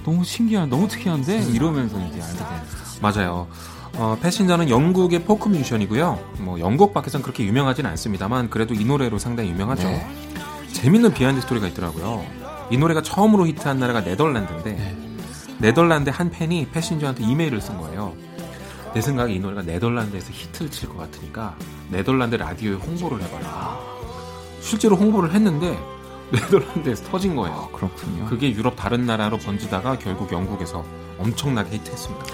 너무 0.04 0.25
신기한 0.25 0.68
너무 0.68 0.88
특이한데 0.88 1.45
이러면서 1.52 1.99
이제 2.09 2.21
알게 2.21 2.38
돼요. 2.38 2.61
맞아요. 3.00 3.49
어, 3.97 4.16
패신저는 4.21 4.71
영국의 4.71 5.25
포크 5.25 5.49
뮤지션이고요. 5.49 6.18
뭐 6.40 6.59
영국 6.61 6.92
밖에선 6.92 7.23
그렇게 7.23 7.45
유명하진 7.45 7.87
않습니다만 7.87 8.50
그래도 8.50 8.75
이 8.75 8.85
노래로 8.85 9.18
상당히 9.18 9.50
유명하죠. 9.50 9.88
네. 9.88 10.07
재밌는 10.73 11.14
behind 11.14 11.40
story가 11.42 11.68
있더라고요. 11.68 12.25
이 12.71 12.76
노래가 12.76 13.02
처음으로 13.02 13.47
히트한 13.47 13.78
나라가 13.78 14.00
네덜란드인데 14.00 14.73
네. 14.73 14.97
네덜란드 15.58 16.10
한 16.10 16.30
팬이 16.30 16.69
패신저한테 16.71 17.25
이메일을 17.25 17.60
쓴 17.60 17.78
거예요. 17.78 18.15
내 18.99 19.02
생각에 19.02 19.32
이 19.32 19.39
노래가 19.39 19.63
네덜란드에서 19.63 20.32
히트를 20.32 20.73
칠 20.73 20.89
것 20.89 20.97
같으니까 20.99 21.54
네덜란드 21.89 22.34
라디오에 22.34 22.75
홍보를 22.75 23.23
해봐라. 23.23 23.78
실제로 24.61 24.97
홍보를 24.97 25.32
했는데 25.34 25.78
네덜란드에서 26.32 27.04
터진 27.04 27.37
거예요. 27.37 27.54
아, 27.73 27.76
그렇군요. 27.76 28.26
그게 28.26 28.50
유럽 28.50 28.75
다른 28.75 29.06
나라로 29.06 29.39
번지다가 29.39 29.99
결국 30.00 30.32
영국에서 30.32 30.84
엄청나게 31.17 31.76
히트했습니다. 31.76 32.26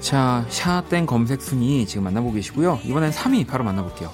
자, 0.00 0.46
샤땡 0.48 1.04
검색 1.04 1.42
순위 1.42 1.84
지금 1.84 2.04
만나보고 2.04 2.32
계시고요. 2.32 2.80
이번엔 2.82 3.10
3위 3.10 3.46
바로 3.46 3.62
만나볼게요. 3.64 4.10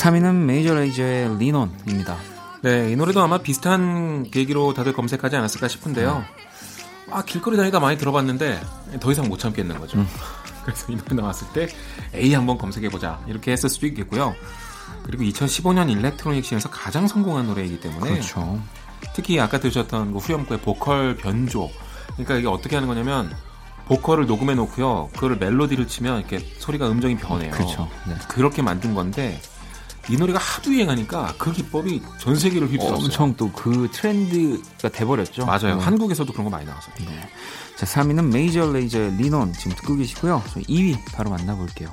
3위는 0.00 0.32
Major 0.34 0.74
Lazer의 0.74 1.36
Lean 1.38 1.62
On입니다. 1.62 2.16
네, 2.62 2.90
이 2.90 2.96
노래도 2.96 3.20
아마 3.20 3.36
비슷한 3.38 4.30
계기로 4.30 4.72
다들 4.72 4.94
검색하지 4.94 5.36
않았을까 5.36 5.68
싶은데요. 5.68 6.24
아, 7.10 7.22
길거리 7.22 7.58
다니다 7.58 7.80
많이 7.80 7.98
들어봤는데 7.98 8.60
더 8.98 9.12
이상 9.12 9.28
못 9.28 9.38
참겠는 9.38 9.78
거죠. 9.78 9.98
음. 9.98 10.08
그래서 10.64 10.90
이 10.90 10.96
노래 10.96 11.16
나왔을 11.16 11.48
때 11.52 11.68
에이 12.14 12.32
한번 12.32 12.56
검색해보자. 12.56 13.20
이렇게 13.26 13.52
했을 13.52 13.68
수도 13.68 13.86
있겠고요. 13.86 14.34
그리고 15.02 15.22
2015년 15.24 15.90
일렉트로닉 15.90 16.44
씬에서 16.44 16.70
가장 16.70 17.06
성공한 17.06 17.46
노래이기 17.46 17.80
때문에 17.80 18.10
그렇죠. 18.10 18.60
특히 19.14 19.38
아까 19.38 19.58
들으셨던 19.60 20.12
그 20.12 20.18
후렴구의 20.18 20.60
보컬 20.60 21.16
변조. 21.16 21.70
그러니까 22.12 22.36
이게 22.36 22.48
어떻게 22.48 22.76
하는 22.76 22.88
거냐면 22.88 23.30
보컬을 23.86 24.26
녹음해 24.26 24.54
놓고요. 24.54 25.10
그거를 25.12 25.36
멜로디를 25.36 25.88
치면 25.88 26.20
이렇게 26.20 26.38
소리가 26.38 26.88
음정이 26.88 27.16
변해요. 27.16 27.50
그렇죠. 27.50 27.88
네. 28.06 28.14
그렇게 28.28 28.62
만든 28.62 28.94
건데 28.94 29.40
이 30.08 30.16
노래가 30.16 30.38
하도 30.38 30.72
유행하니까 30.72 31.34
그 31.38 31.52
기법이 31.52 32.02
전 32.20 32.34
세계를 32.36 32.68
휩쓸었어요. 32.68 33.04
엄청 33.04 33.34
또 33.36 33.50
그 33.52 33.88
트렌드가 33.92 34.88
돼버렸죠. 34.88 35.44
맞아요. 35.46 35.76
네. 35.76 35.84
한국에서도 35.84 36.32
그런 36.32 36.44
거 36.44 36.50
많이 36.50 36.64
나왔어요. 36.66 36.94
네. 37.00 37.28
자, 37.76 37.86
3위는 37.86 38.32
메이저 38.32 38.70
레이저의 38.72 39.12
리논 39.16 39.52
지금 39.52 39.76
듣고 39.76 39.96
계시고요. 39.96 40.42
2위 40.56 40.98
바로 41.14 41.30
만나볼게요. 41.30 41.92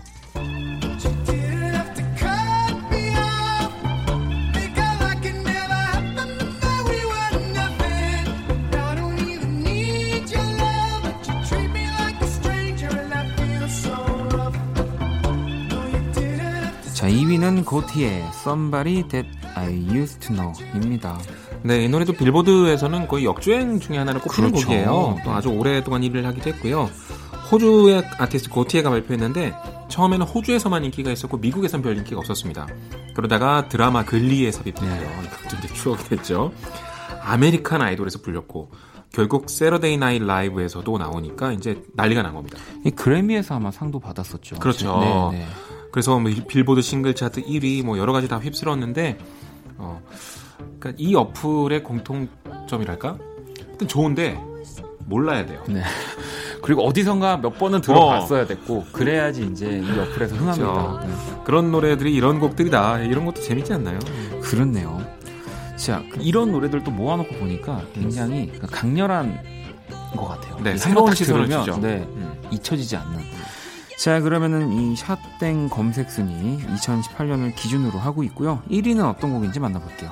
고티에의 17.68 18.24
Somebody 18.30 19.04
That 19.10 19.30
I 19.56 19.74
Used 19.92 20.20
to 20.22 20.36
Know입니다. 20.36 21.20
네, 21.64 21.84
이 21.84 21.90
노래도 21.90 22.14
빌보드에서는 22.14 23.10
거의 23.10 23.26
역주행 23.26 23.82
중에 23.82 23.98
하나를 23.98 24.22
꼽히는 24.22 24.52
그렇죠. 24.52 24.68
곡이에요. 24.68 25.18
또 25.26 25.32
아주 25.32 25.50
오랫동안 25.50 26.02
1위를 26.02 26.24
하기도 26.24 26.50
했고요. 26.52 26.90
호주의 27.52 28.04
아티스트 28.18 28.50
고티에가 28.50 28.90
발표했는데 28.90 29.54
처음에는 29.90 30.26
호주에서만 30.26 30.86
인기가 30.86 31.12
있었고 31.12 31.38
미국에선 31.38 31.82
별 31.82 31.98
인기가 31.98 32.20
없었습니다. 32.20 32.68
그러다가 33.14 33.68
드라마 33.68 34.06
Glee에 34.06 34.50
삽입됐고요. 34.50 34.90
네. 34.90 35.22
이것도 35.26 35.58
이제 35.58 35.74
추억이 35.74 36.04
됐죠. 36.06 36.54
American 37.22 37.82
Idol에서 37.82 38.22
불렸고 38.22 38.72
결국 39.12 39.50
Saturday 39.50 39.98
Night 39.98 40.20
Live에서도 40.20 40.98
나오니까 40.98 41.52
이제 41.52 41.84
난리가 41.96 42.22
난 42.22 42.34
겁니다. 42.34 42.58
이 42.86 42.92
그래미에서 42.92 43.56
아마 43.56 43.72
상도 43.72 44.00
받았었죠. 44.00 44.60
그렇죠. 44.60 45.00
네, 45.32 45.40
네. 45.40 45.48
그래서 45.98 46.20
뭐 46.20 46.32
빌보드 46.48 46.84
싱글 46.84 47.16
차트 47.16 47.42
1위 47.46 47.84
뭐 47.84 47.98
여러 47.98 48.14
가지 48.14 48.28
다 48.28 48.38
휩쓸었는데 48.38 49.18
어 49.80 50.00
그러니까 50.80 50.94
이 50.96 51.16
어플의 51.16 51.82
공통점이랄까? 51.82 53.18
하여튼 53.66 53.88
좋은데 53.88 54.40
몰라야 55.00 55.48
돼요. 55.48 55.64
네. 55.68 55.82
그리고 56.62 56.84
어디선가 56.86 57.38
몇 57.38 57.58
번은 57.58 57.82
들어봤어야 57.82 58.46
됐고 58.46 58.86
그래야지 58.92 59.50
이제 59.52 59.66
이 59.80 60.00
어플에서 60.00 60.36
흥합니다. 60.36 60.72
그렇죠. 60.72 61.08
네. 61.08 61.42
그런 61.46 61.72
노래들이 61.72 62.14
이런 62.14 62.40
곡들이다. 62.40 63.00
이런 63.00 63.26
것도 63.26 63.42
재밌지 63.42 63.74
않나요? 63.74 63.98
그렇네요. 64.44 65.04
자 65.78 66.04
이런 66.20 66.52
노래들도 66.52 66.92
모아놓고 66.92 67.38
보니까 67.38 67.82
굉장히 67.96 68.52
강렬한 68.62 69.36
것 70.16 70.28
같아요. 70.28 70.60
네, 70.64 70.78
새로운 70.78 71.16
시선을 71.16 71.50
주죠. 71.50 71.80
네, 71.82 72.08
음. 72.08 72.40
잊혀지지 72.52 72.98
않는. 72.98 73.47
자, 73.98 74.22
그러면은 74.22 74.72
이 74.72 74.96
샷땡 74.96 75.70
검색 75.70 76.12
순위 76.12 76.60
2018년을 76.66 77.56
기준으로 77.56 77.98
하고 77.98 78.24
있고요. 78.24 78.62
1위는 78.70 79.04
어떤 79.04 79.34
곡인지 79.34 79.60
만나볼게요. 79.60 80.12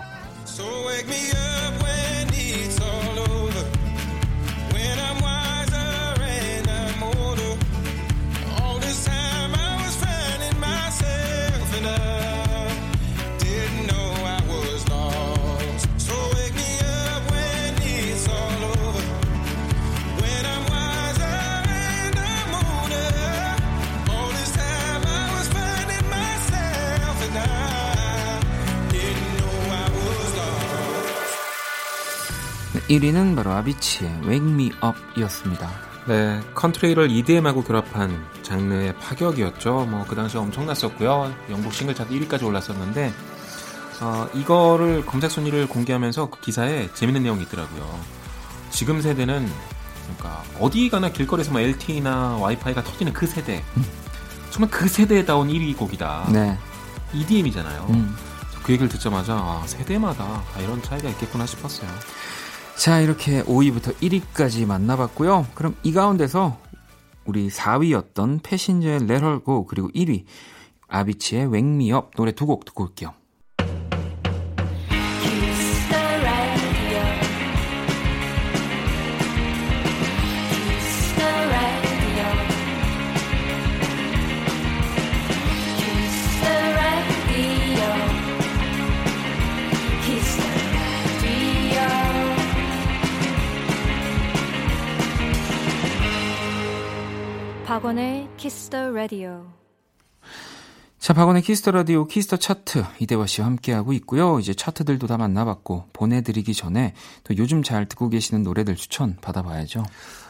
1위는 32.99 33.35
바로 33.35 33.51
아비치의 33.51 34.09
Wake 34.25 34.49
Me 34.51 34.65
Up 34.83 34.97
이었습니다. 35.17 35.69
네, 36.07 36.39
컨트리를 36.53 37.09
EDM하고 37.11 37.63
결합한 37.63 38.25
장르의 38.43 38.95
파격이었죠. 38.99 39.85
뭐 39.89 40.05
그 40.07 40.15
당시 40.15 40.37
엄청났었고요. 40.37 41.33
영국 41.49 41.73
싱글 41.73 41.95
차트 41.95 42.11
1위까지 42.13 42.43
올랐었는데 42.45 43.11
어, 44.01 44.27
이거를 44.33 45.05
검색 45.05 45.31
순위를 45.31 45.67
공개하면서 45.67 46.29
그 46.29 46.39
기사에 46.41 46.89
재밌는 46.93 47.23
내용이 47.23 47.43
있더라고요. 47.43 47.99
지금 48.69 49.01
세대는 49.01 49.49
그러니까 50.03 50.43
어디 50.59 50.89
가나 50.89 51.09
길거리에서 51.11 51.51
뭐 51.51 51.61
LTE나 51.61 52.37
와이파이가 52.37 52.83
터지는 52.83 53.13
그 53.13 53.25
세대. 53.25 53.63
음. 53.77 53.85
정말 54.51 54.69
그 54.69 54.87
세대에 54.87 55.25
나온 55.25 55.47
1위 55.47 55.75
곡이다. 55.75 56.27
네. 56.31 56.57
EDM이잖아요. 57.13 57.87
음. 57.89 58.15
그 58.63 58.71
얘기를 58.73 58.89
듣자마자 58.89 59.33
아, 59.33 59.63
세대마다 59.65 60.43
다 60.53 60.59
이런 60.59 60.81
차이가 60.81 61.09
있겠구나 61.09 61.45
싶었어요. 61.45 61.89
자, 62.77 62.99
이렇게 62.99 63.41
5위부터 63.43 63.95
1위까지 63.95 64.65
만나봤고요. 64.65 65.47
그럼 65.55 65.75
이 65.83 65.91
가운데서 65.91 66.59
우리 67.25 67.49
4위였던 67.49 68.41
패신저의 68.43 69.07
레럴고 69.07 69.65
그리고 69.65 69.89
1위 69.89 70.25
아비치의 70.87 71.47
웽미업 71.47 72.11
노래 72.15 72.31
두 72.33 72.45
곡 72.45 72.65
듣고 72.65 72.83
올게요. 72.83 73.13
박원의 97.85 98.29
Kiss 98.37 98.67
the 98.67 98.89
Radio. 98.89 99.45
자, 100.97 101.13
박원의 101.13 101.43
Kiss 101.43 101.58
the 101.58 101.69
Radio 101.69 102.07
Kiss 102.07 102.24
the 102.24 102.37
차트 102.37 102.83
이대화 102.97 103.27
씨와 103.27 103.45
함께하고 103.45 103.93
있고요. 103.93 104.39
이제 104.39 104.55
차트들도 104.55 105.05
다 105.05 105.17
만나봤고 105.17 105.89
보내드리기 105.93 106.55
전에 106.55 106.95
또 107.23 107.37
요즘 107.37 107.61
잘 107.61 107.85
듣고 107.85 108.09
계시는 108.09 108.41
노래들 108.41 108.75
추천 108.75 109.17
받아봐야죠. 109.21 109.83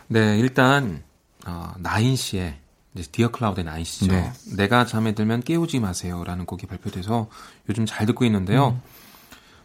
네, 0.10 0.38
일단 0.38 1.02
어, 1.48 1.72
나인 1.78 2.18
씨의 2.18 2.58
이제 2.94 3.10
디어 3.10 3.32
클라우드의 3.32 3.64
나인 3.64 3.86
씨죠. 3.86 4.12
네. 4.12 4.34
내가 4.58 4.86
잠에 4.86 5.16
들면 5.16 5.44
깨우지 5.44 5.80
마세요라는 5.80 6.46
곡이 6.46 6.68
발표돼서 6.68 7.30
요즘 7.70 7.86
잘 7.86 8.06
듣고 8.06 8.26
있는데요. 8.26 8.82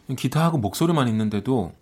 음. 0.09 0.15
기타하고 0.15 0.59
목소리만 0.59 1.09
있는데도 1.09 1.73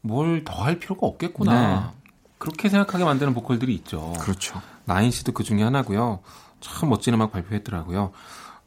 뭘 0.00 0.42
더 0.42 0.54
할 0.54 0.78
필요가 0.78 1.06
없겠구나. 1.06 1.92
네. 1.92 1.99
그렇게 2.40 2.68
생각하게 2.70 3.04
만드는 3.04 3.34
보컬들이 3.34 3.74
있죠. 3.76 4.14
그렇죠. 4.18 4.60
나인 4.86 5.10
씨도 5.10 5.32
그 5.32 5.44
중에 5.44 5.62
하나고요. 5.62 6.20
참 6.60 6.88
멋진 6.88 7.12
음악 7.14 7.32
발표했더라고요. 7.32 8.12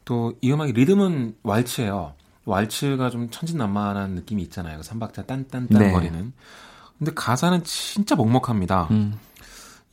또 0.05 0.33
이 0.41 0.51
음악의 0.51 0.73
리듬은 0.73 1.37
왈츠예요. 1.43 2.13
왈츠가 2.45 3.09
좀 3.09 3.29
천진난만한 3.31 4.11
느낌이 4.11 4.43
있잖아요. 4.43 4.77
그 4.77 4.83
삼박자 4.83 5.23
딴딴딴 5.23 5.79
네. 5.79 5.91
거리는. 5.91 6.33
근데 6.99 7.11
가사는 7.15 7.63
진짜 7.63 8.15
먹먹합니다. 8.15 8.89
음. 8.91 9.17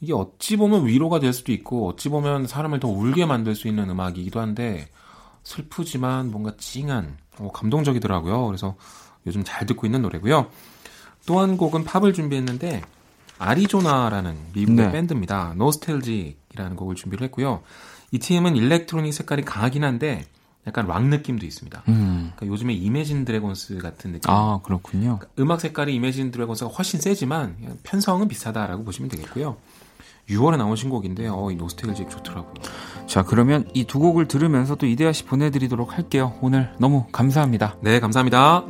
이게 0.01 0.13
어찌 0.13 0.57
보면 0.57 0.87
위로가 0.87 1.19
될 1.21 1.33
수도 1.33 1.53
있고 1.53 1.89
어찌 1.89 2.09
보면 2.09 2.47
사람을 2.47 2.81
더 2.81 2.89
울게 2.89 3.25
만들 3.27 3.55
수 3.55 3.67
있는 3.69 3.89
음악이기도 3.89 4.41
한데 4.41 4.89
슬프지만 5.45 6.31
뭔가 6.31 6.53
찡한 6.59 7.17
어, 7.39 7.51
감동적이더라고요. 7.53 8.47
그래서 8.47 8.77
요즘 9.27 9.43
잘 9.45 9.65
듣고 9.67 9.87
있는 9.87 10.03
노래고요. 10.03 10.51
또 11.27 11.41
한 11.41 11.57
곡은 11.57 11.85
팝을 11.85 12.13
준비했는데 12.13 12.83
아리조나라는 13.41 14.37
미국의 14.55 14.87
네. 14.87 14.93
밴드입니다. 14.93 15.55
Nostalgic라는 15.57 16.77
곡을 16.77 16.95
준비를 16.95 17.25
했고요. 17.25 17.63
이 18.13 18.19
팀은 18.19 18.55
일렉트로닉 18.57 19.13
색깔이 19.15 19.43
강하긴 19.43 19.83
한데 19.85 20.25
약간 20.67 20.87
락 20.87 21.07
느낌도 21.07 21.47
있습니다. 21.47 21.83
음. 21.89 22.33
그러니까 22.37 22.47
요즘에 22.53 22.75
이매진 22.75 23.25
드래곤스 23.25 23.79
같은 23.79 24.13
느낌. 24.13 24.31
아 24.31 24.61
그렇군요. 24.63 25.19
그러니까 25.19 25.29
음악 25.39 25.61
색깔이 25.61 25.95
이매진 25.95 26.31
드래곤스가 26.31 26.71
훨씬 26.71 27.01
세지만 27.01 27.57
편성은 27.83 28.29
비슷하다라고 28.29 28.85
보시면 28.85 29.09
되겠고요. 29.09 29.57
6월에 30.29 30.59
나온 30.59 30.77
신곡인데 30.77 31.27
어, 31.29 31.51
이 31.51 31.57
Nostalgic 31.57 32.07
좋더라고요. 32.11 32.55
자 33.07 33.25
그러면 33.25 33.69
이 33.75 33.85
두 33.85 33.99
곡을 33.99 34.29
들으면서 34.29 34.77
또 34.77 34.87
이대화 34.87 35.13
씨 35.13 35.25
보내드리도록 35.25 35.97
할게요. 35.97 36.35
오늘 36.41 36.73
너무 36.79 37.07
감사합니다. 37.11 37.77
네 37.81 37.99
감사합니다. 37.99 38.65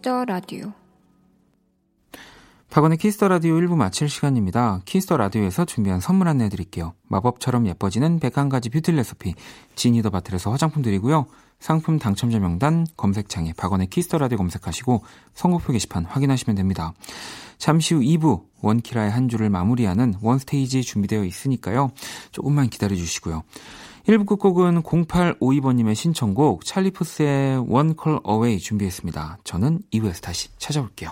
Kiss 0.00 0.14
the 0.14 0.24
Radio 0.24 0.72
박원의 2.70 2.96
Kiss 2.96 3.14
the 3.14 3.28
Radio 3.28 3.54
1부 3.56 3.76
마칠 3.76 4.08
시간입니다. 4.08 4.80
Kiss 4.86 5.04
the 5.04 5.18
Radio에서 5.18 5.66
준비한 5.66 6.00
선물 6.00 6.28
안내 6.28 6.48
드릴게요. 6.48 6.94
마법처럼 7.08 7.66
예뻐지는 7.66 8.18
101가지 8.18 8.72
뷰티 8.72 8.92
레시피 8.92 9.34
Genie 9.74 9.95
the 9.95 10.08
Bottle에서 10.08 10.50
화장품 10.50 10.80
드리고요. 10.80 11.26
상품 11.58 11.98
당첨자 11.98 12.38
명단 12.38 12.86
검색창에 12.96 13.52
박원의 13.52 13.88
Kiss 13.88 14.04
the 14.04 14.16
Radio 14.16 14.38
검색하시고 14.38 15.04
선곡표 15.34 15.74
게시판 15.74 16.06
확인하시면 16.06 16.56
됩니다. 16.56 16.94
잠시 17.58 17.92
후 17.92 18.00
2부 18.00 18.44
원키라의 18.62 19.10
한 19.10 19.28
주를 19.28 19.50
마무리하는 19.50 20.14
원스테이지 20.22 20.82
준비되어 20.82 21.24
있으니까요. 21.24 21.90
조금만 22.32 22.70
기다려 22.70 22.96
주시고요. 22.96 23.42
1부 24.06 24.26
끝곡은 24.26 24.82
0852번님의 24.82 25.94
신청곡 25.94 26.64
찰리푸스의 26.64 27.58
One 27.58 27.94
Call 28.02 28.20
Away 28.28 28.58
준비했습니다. 28.58 29.38
저는 29.44 29.80
2부에서 29.92 30.22
다시 30.22 30.48
찾아올게요. 30.58 31.10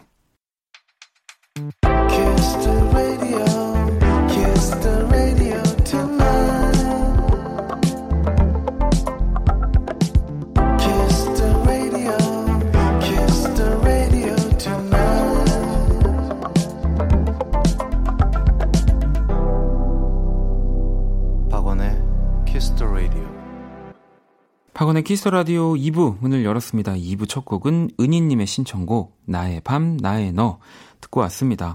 박원의 24.78 25.02
Kiss 25.02 25.26
Radio 25.26 25.74
2부 25.74 26.20
문을 26.20 26.44
열었습니다. 26.44 26.92
2부 26.92 27.28
첫 27.28 27.44
곡은 27.44 27.90
은희님의 27.98 28.46
신청곡 28.46 29.20
나의 29.24 29.60
밤 29.64 29.96
나의 29.96 30.32
너 30.32 30.60
듣고 31.00 31.18
왔습니다. 31.22 31.74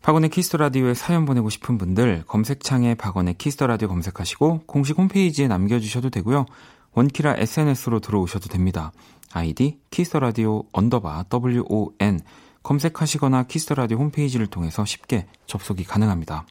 박원의 0.00 0.30
Kiss 0.30 0.56
Radio에 0.56 0.94
사연 0.94 1.26
보내고 1.26 1.50
싶은 1.50 1.76
분들 1.76 2.24
검색창에 2.26 2.94
박원의 2.94 3.34
Kiss 3.34 3.62
Radio 3.62 3.88
검색하시고 3.88 4.62
공식 4.64 4.96
홈페이지에 4.96 5.48
남겨주셔도 5.48 6.08
되고요. 6.08 6.46
원키라 6.94 7.34
SNS로 7.36 8.00
들어오셔도 8.00 8.48
됩니다. 8.48 8.90
아이디 9.34 9.78
Kiss 9.90 10.16
Radio 10.16 10.62
underbar 10.72 11.26
WON 11.30 12.20
검색하시거나 12.62 13.42
Kiss 13.48 13.74
Radio 13.74 13.98
홈페이지를 13.98 14.46
통해서 14.46 14.86
쉽게 14.86 15.26
접속이 15.44 15.84
가능합니다. 15.84 16.46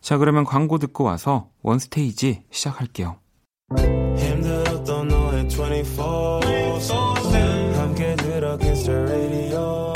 자 0.00 0.18
그러면 0.18 0.42
광고 0.42 0.78
듣고 0.78 1.04
와서 1.04 1.50
원스테이지 1.62 2.46
시작할게요. 2.50 3.14
힘들었던 5.84 6.40
너의 6.40 6.76
24 6.78 6.94
함께 7.80 8.16
들어 8.16 8.56
kiss 8.56 8.84
the 8.84 8.98
radio. 9.00 9.92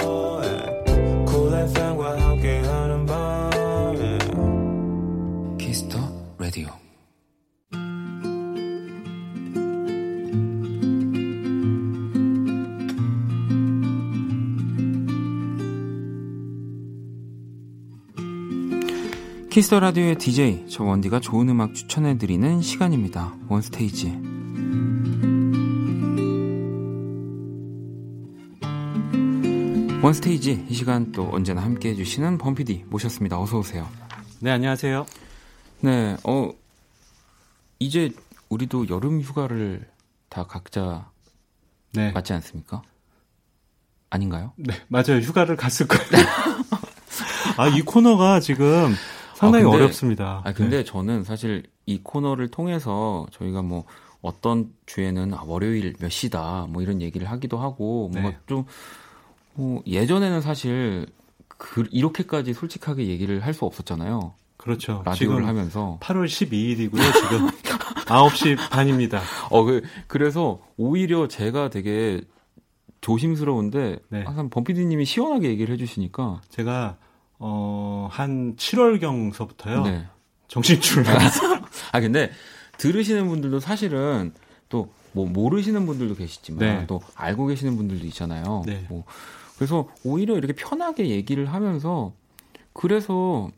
Cool 1.27 1.55
FM과 1.55 2.21
함께하는 2.21 3.07
밤. 3.07 3.49
Kiss 5.59 5.89
the 5.89 6.05
radio 6.39 6.69
Kiss 19.51 19.68
the 19.68 19.81
Radio의 19.81 20.17
DJ 20.19 20.67
저 20.69 20.85
원디가 20.85 21.19
좋은 21.19 21.49
음악 21.49 21.75
추천해 21.75 22.17
드리는 22.17 22.61
시간입니다. 22.61 23.35
원스테이지. 23.49 24.38
원 30.09 30.15
스테이지 30.15 30.65
이 30.71 30.75
시간 30.75 31.13
또 31.13 31.29
언제나 31.31 31.63
함께 31.63 31.91
해주시는 31.91 32.39
범피디 32.39 32.87
모셨습니다. 32.89 33.39
어서 33.39 33.59
오세요. 33.59 33.87
네 34.41 34.51
안녕하세요. 34.51 35.05
네, 35.81 36.17
어 36.25 36.51
이제 37.79 38.11
우리도 38.49 38.89
여름 38.89 39.21
휴가를 39.21 39.87
다 40.31 40.45
각자 40.45 41.11
네. 41.93 42.11
맞지 42.13 42.33
않습니까? 42.33 42.81
아닌가요? 44.09 44.55
네 44.57 44.73
맞아요. 44.89 45.21
휴가를 45.21 45.57
갔을 45.57 45.87
거예요. 45.87 46.27
아이 47.59 47.83
코너가 47.83 48.41
지금 48.41 48.95
상당히 49.35 49.67
아, 49.67 49.69
근데, 49.69 49.77
어렵습니다. 49.77 50.41
아 50.43 50.55
근데 50.55 50.79
네. 50.79 50.85
저는 50.85 51.25
사실 51.25 51.65
이 51.85 52.01
코너를 52.03 52.49
통해서 52.49 53.27
저희가 53.33 53.61
뭐 53.61 53.85
어떤 54.23 54.73
주에는 54.87 55.35
아, 55.35 55.43
월요일 55.45 55.97
몇 56.01 56.09
시다 56.09 56.67
뭐 56.71 56.81
이런 56.81 57.03
얘기를 57.03 57.31
하기도 57.31 57.59
하고 57.59 58.09
뭔가 58.09 58.31
네. 58.31 58.39
좀 58.47 58.65
뭐 59.59 59.83
예전에는 59.87 60.41
사실 60.41 61.07
그 61.49 61.85
이렇게까지 61.91 62.55
솔직하게 62.55 63.09
얘기를 63.09 63.45
할 63.45 63.53
수 63.53 63.65
없었잖아요. 63.65 64.35
그렇죠. 64.57 65.03
라디오를 65.05 65.47
하면서 65.47 65.99
8월 66.01 66.27
12일이고요. 66.27 67.13
지금 67.15 67.49
9시 68.07 68.57
반입니다. 68.71 69.21
어, 69.51 69.65
그, 69.65 69.83
그래서 70.07 70.61
오히려 70.77 71.27
제가 71.29 71.71
되게 71.71 72.21
조심스러운데 73.01 73.99
네. 74.09 74.23
항상 74.23 74.49
범피디님이 74.51 75.05
시원하게 75.05 75.49
얘기를 75.49 75.73
해주시니까 75.75 76.41
제가 76.51 76.97
어, 77.39 78.09
한 78.11 78.57
7월 78.57 79.01
경서부터요. 79.01 79.83
네. 79.83 80.07
정신줄 80.49 81.07
알았어요. 81.09 81.61
아, 81.93 82.01
근데 82.01 82.31
들으시는 82.79 83.27
분들도 83.29 83.59
사실은 83.61 84.33
또 84.69 84.89
뭐 85.13 85.27
모르시는 85.27 85.87
분들도 85.87 86.15
계시지만 86.15 86.59
네. 86.61 86.85
또 86.87 87.01
알고 87.15 87.47
계시는 87.47 87.77
분들도 87.77 88.07
있잖아요. 88.07 88.63
네. 88.67 88.85
뭐 88.89 89.05
그래서 89.59 89.89
오히려 90.05 90.37
이렇게 90.37 90.53
편하게 90.55 91.09
얘기를 91.11 91.53
하면서 91.53 92.13
그래서 92.73 93.51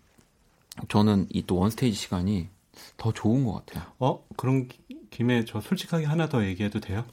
저는 0.88 1.26
이 1.30 1.42
또 1.46 1.56
원스테이지 1.56 1.96
시간이 1.96 2.48
더 2.96 3.12
좋은 3.12 3.44
것 3.44 3.64
같아요. 3.66 3.84
어? 3.98 4.24
그런 4.36 4.68
김에 5.10 5.44
저 5.44 5.60
솔직하게 5.60 6.06
하나 6.06 6.28
더 6.28 6.44
얘기해도 6.46 6.80
돼요? 6.80 7.04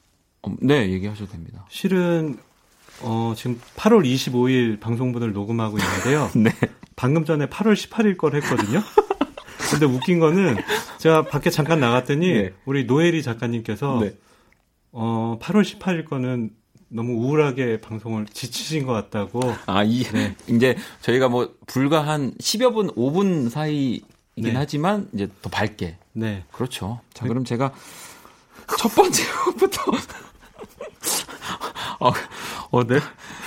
어, 0.43 0.55
네, 0.61 0.89
얘기하셔도 0.91 1.31
됩니다. 1.31 1.65
실은 1.69 2.37
어, 3.01 3.33
지금 3.35 3.59
8월 3.75 4.05
25일 4.05 4.79
방송분을 4.79 5.33
녹음하고 5.33 5.77
있는데요. 5.77 6.29
네. 6.41 6.51
방금 6.95 7.25
전에 7.25 7.47
8월 7.47 7.73
18일 7.73 8.17
걸 8.17 8.35
했거든요. 8.35 8.81
근데 9.69 9.85
웃긴 9.85 10.19
거는 10.19 10.55
제가 10.97 11.23
밖에 11.23 11.49
잠깐 11.49 11.79
나갔더니 11.81 12.31
네. 12.33 12.53
우리 12.65 12.85
노엘이 12.85 13.21
작가님께서 13.21 13.99
네. 14.01 14.17
어, 14.93 15.37
8월 15.41 15.61
18일 15.63 16.05
거는 16.05 16.51
너무 16.89 17.13
우울하게 17.13 17.81
방송을 17.81 18.27
지치신 18.27 18.85
것 18.85 18.93
같다고. 18.93 19.41
아, 19.65 19.83
이, 19.83 20.03
네. 20.03 20.35
이제 20.47 20.77
저희가 21.01 21.29
뭐 21.29 21.53
불과 21.65 22.07
한 22.07 22.33
10여 22.35 22.73
분, 22.73 22.89
5분 22.91 23.49
사이이긴 23.49 24.03
네. 24.35 24.53
하지만 24.53 25.09
이제 25.13 25.27
더 25.41 25.49
밝게. 25.49 25.97
네. 26.13 26.43
그렇죠. 26.51 27.01
자, 27.13 27.27
그럼 27.27 27.43
제가 27.43 27.73
첫 28.77 28.93
번째부터 28.95 29.91
어, 31.99 32.11
어, 32.71 32.83
네. 32.85 32.99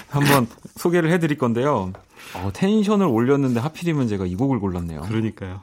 한번 0.08 0.46
소개를 0.76 1.10
해드릴 1.12 1.38
건데요. 1.38 1.92
어, 2.34 2.50
텐션을 2.52 3.06
올렸는데 3.06 3.60
하필이면 3.60 4.08
제가 4.08 4.26
이 4.26 4.34
곡을 4.34 4.60
골랐네요. 4.60 5.02
그러니까요. 5.02 5.60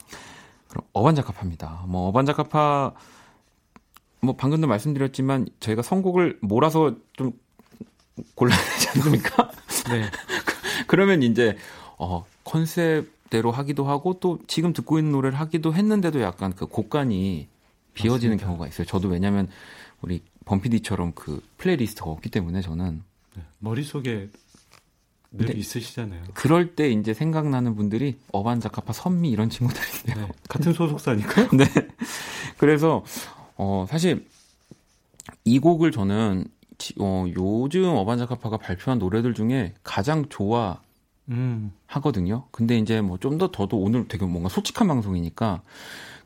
그럼 0.68 0.84
어반자카파입니다. 0.94 1.86
뭐 1.88 2.08
어반자카파 2.10 2.94
뭐 4.20 4.36
방금도 4.36 4.68
말씀드렸지만 4.68 5.48
저희가 5.60 5.82
선곡을 5.82 6.40
몰아서 6.42 6.96
좀 7.14 7.34
되지 8.18 8.90
않습니까? 8.90 9.52
네. 9.90 10.10
그러면 10.88 11.24
이제 11.24 11.58
어 11.98 12.26
컨셉대로 12.44 13.52
하기도 13.52 13.86
하고 13.86 14.20
또 14.20 14.40
지금 14.48 14.74
듣고 14.74 15.00
있는 15.00 15.12
노래를 15.12 15.40
하기도 15.40 15.74
했는데도 15.74 16.22
약간 16.22 16.54
그 16.56 16.66
곳간이 16.66 17.48
비어지는 17.94 18.36
맞습니다. 18.36 18.46
경우가 18.46 18.68
있어요. 18.68 18.86
저도 18.86 19.08
왜냐면 19.10 19.48
우리 20.02 20.22
범피디처럼 20.46 21.14
그 21.16 21.42
playlist가 21.58 22.10
없기 22.10 22.30
때문에 22.30 22.62
저는 22.62 23.04
네, 23.36 23.44
머릿속에 23.60 24.30
늘 25.32 25.58
있으시잖아요. 25.58 26.24
그럴 26.34 26.76
때 26.76 26.90
이제 26.90 27.14
생각나는 27.14 27.76
분들이 27.76 28.18
어반자카파 28.32 28.94
선미 28.94 29.30
이런 29.30 29.50
친구들인데요. 29.50 30.28
네, 30.28 30.34
같은 30.48 30.74
소속사니까요. 30.74 31.50
네. 31.58 31.66
그래서 32.58 33.04
어 33.58 33.86
사실 33.90 34.26
이 35.44 35.60
곡을 35.60 35.92
저는 35.92 36.46
어 37.00 37.26
요즘 37.36 37.86
어반자카파가 37.86 38.58
발표한 38.58 39.00
노래들 39.00 39.34
중에 39.34 39.74
가장 39.84 40.26
좋아 40.30 40.80
음. 41.30 41.72
하거든요. 41.88 42.46
근데 42.52 42.78
이제 42.78 43.02
뭐 43.02 43.18
좀 43.18 43.38
더 43.38 43.50
더도 43.52 43.78
오늘 43.80 44.08
되게 44.08 44.26
뭔가 44.26 44.50
솔직한 44.50 44.88
방송이니까 44.88 45.62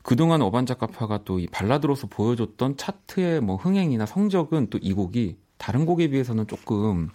그동안 0.02 0.42
어반자카파가 0.42 1.24
또 1.24 1.38
이 1.38 1.46
발라드로서 1.46 2.06
보여줬던 2.08 2.76
차트의 2.76 3.40
뭐 3.40 3.56
흥행이나 3.56 4.06
성적은 4.06 4.68
또 4.70 4.78
이 4.82 4.92
곡이 4.92 5.36
다른 5.58 5.86
곡에 5.86 6.08
비해서는 6.08 6.46
조금 6.48 7.08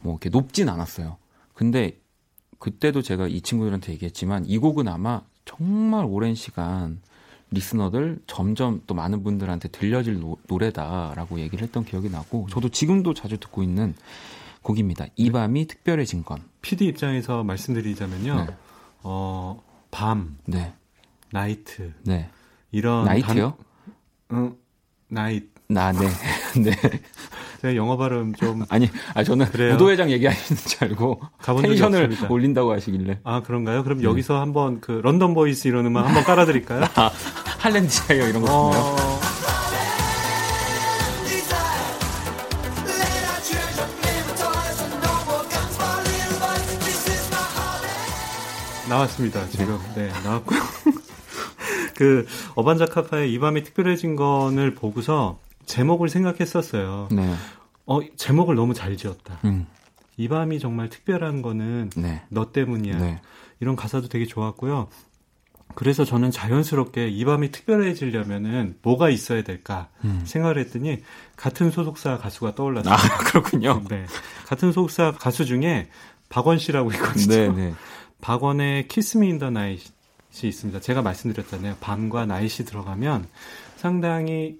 뭐 0.00 0.14
이렇게 0.14 0.28
높진 0.30 0.68
않았어요. 0.68 1.16
근데 1.54 2.00
그때도 2.58 3.02
제가 3.02 3.28
이 3.28 3.40
친구들한테 3.40 3.92
얘기했지만 3.92 4.44
이 4.46 4.58
곡은 4.58 4.88
아마 4.88 5.22
정말 5.44 6.04
오랜 6.04 6.34
시간 6.34 7.00
listener들 7.54 8.18
점점 8.26 8.82
또 8.86 8.94
많은 8.94 9.22
분들한테 9.22 9.68
들려질 9.68 10.20
노, 10.20 10.36
노래다라고 10.46 11.40
얘기를 11.40 11.62
했던 11.62 11.84
기억이 11.84 12.10
나고 12.10 12.46
저도 12.50 12.68
지금도 12.68 13.14
자주 13.14 13.38
듣고 13.38 13.62
있는 13.62 13.94
곡입니다. 14.62 15.06
이 15.16 15.30
밤이 15.30 15.66
특별해진 15.66 16.24
건. 16.24 16.38
PD 16.62 16.86
입장에서 16.86 17.44
말씀드리자면요. 17.44 18.44
네. 18.46 18.56
어, 19.02 19.62
밤. 19.90 20.36
네. 20.46 20.72
Night. 21.30 21.92
네. 22.02 22.30
이런 22.72 23.04
night요? 23.04 23.54
단... 24.28 24.38
응, 24.38 24.56
Night. 25.08 25.48
나, 25.68 25.92
네. 25.92 26.08
네. 26.62 26.72
제가 27.60 27.76
영어 27.76 27.96
발음 27.96 28.34
좀. 28.34 28.64
아니, 28.68 28.90
아, 29.14 29.24
저는 29.24 29.46
그래요. 29.46 29.72
무도회장 29.72 30.10
얘기하시는 30.10 30.60
줄 30.60 30.84
알고. 30.84 31.20
텐션을 31.62 32.04
없습니다. 32.04 32.32
올린다고 32.32 32.72
하시길래. 32.72 33.20
아, 33.24 33.40
그런가요? 33.42 33.82
그럼 33.84 33.98
네. 33.98 34.04
여기서 34.04 34.38
한번 34.38 34.80
그 34.80 34.92
London 34.92 35.32
Boys 35.34 35.68
이런 35.68 35.86
음악 35.86 36.06
한번 36.06 36.24
깔아드릴까요? 36.24 36.84
아, 36.96 37.10
Harlem 37.64 37.96
Desire 37.96 38.28
이런 38.28 38.42
거 38.42 38.70
같은데요? 38.70 38.82
어... 38.82 39.20
나왔습니다, 48.86 49.48
지금. 49.48 49.78
네, 49.94 50.12
나왔고요. 50.22 50.60
그 51.96 52.26
어반자카파의 52.54 53.32
이 53.32 53.38
밤이 53.38 53.64
특별해진 53.64 54.14
건을 54.14 54.74
보고서 54.74 55.38
제목을 55.64 56.10
생각했었어요. 56.10 57.08
네. 57.12 57.34
어 57.86 58.00
제목을 58.14 58.56
너무 58.56 58.74
잘 58.74 58.98
지었다. 58.98 59.38
음. 59.46 59.66
이 60.18 60.28
밤이 60.28 60.58
정말 60.58 60.90
특별한 60.90 61.40
거는 61.40 61.92
네. 61.96 62.24
너 62.28 62.52
때문이야. 62.52 62.98
네. 62.98 63.22
이런 63.60 63.74
가사도 63.74 64.08
되게 64.08 64.26
좋았고요. 64.26 64.88
그래서 65.74 66.04
저는 66.04 66.30
자연스럽게 66.30 67.08
이 67.08 67.24
밤이 67.24 67.50
특별해지려면은 67.50 68.78
뭐가 68.82 69.10
있어야 69.10 69.42
될까 69.42 69.88
음. 70.04 70.22
생각을 70.24 70.58
했더니 70.58 71.02
같은 71.36 71.70
소속사 71.70 72.18
가수가 72.18 72.54
떠올랐어요. 72.54 72.94
아, 72.94 72.96
그렇군요. 73.24 73.82
네. 73.88 74.06
같은 74.46 74.72
소속사 74.72 75.12
가수 75.12 75.44
중에 75.44 75.88
박원 76.28 76.58
씨라고 76.58 76.92
있거든요. 76.92 77.26
네, 77.34 77.48
네. 77.48 77.74
박원의 78.20 78.88
키스 78.88 79.18
미 79.18 79.28
인더 79.30 79.50
나잇 79.50 79.80
이 80.42 80.48
있습니다. 80.48 80.80
제가 80.80 81.02
말씀드렸잖아요. 81.02 81.76
밤과 81.80 82.26
나잇이 82.26 82.66
들어가면 82.66 83.28
상당히 83.76 84.58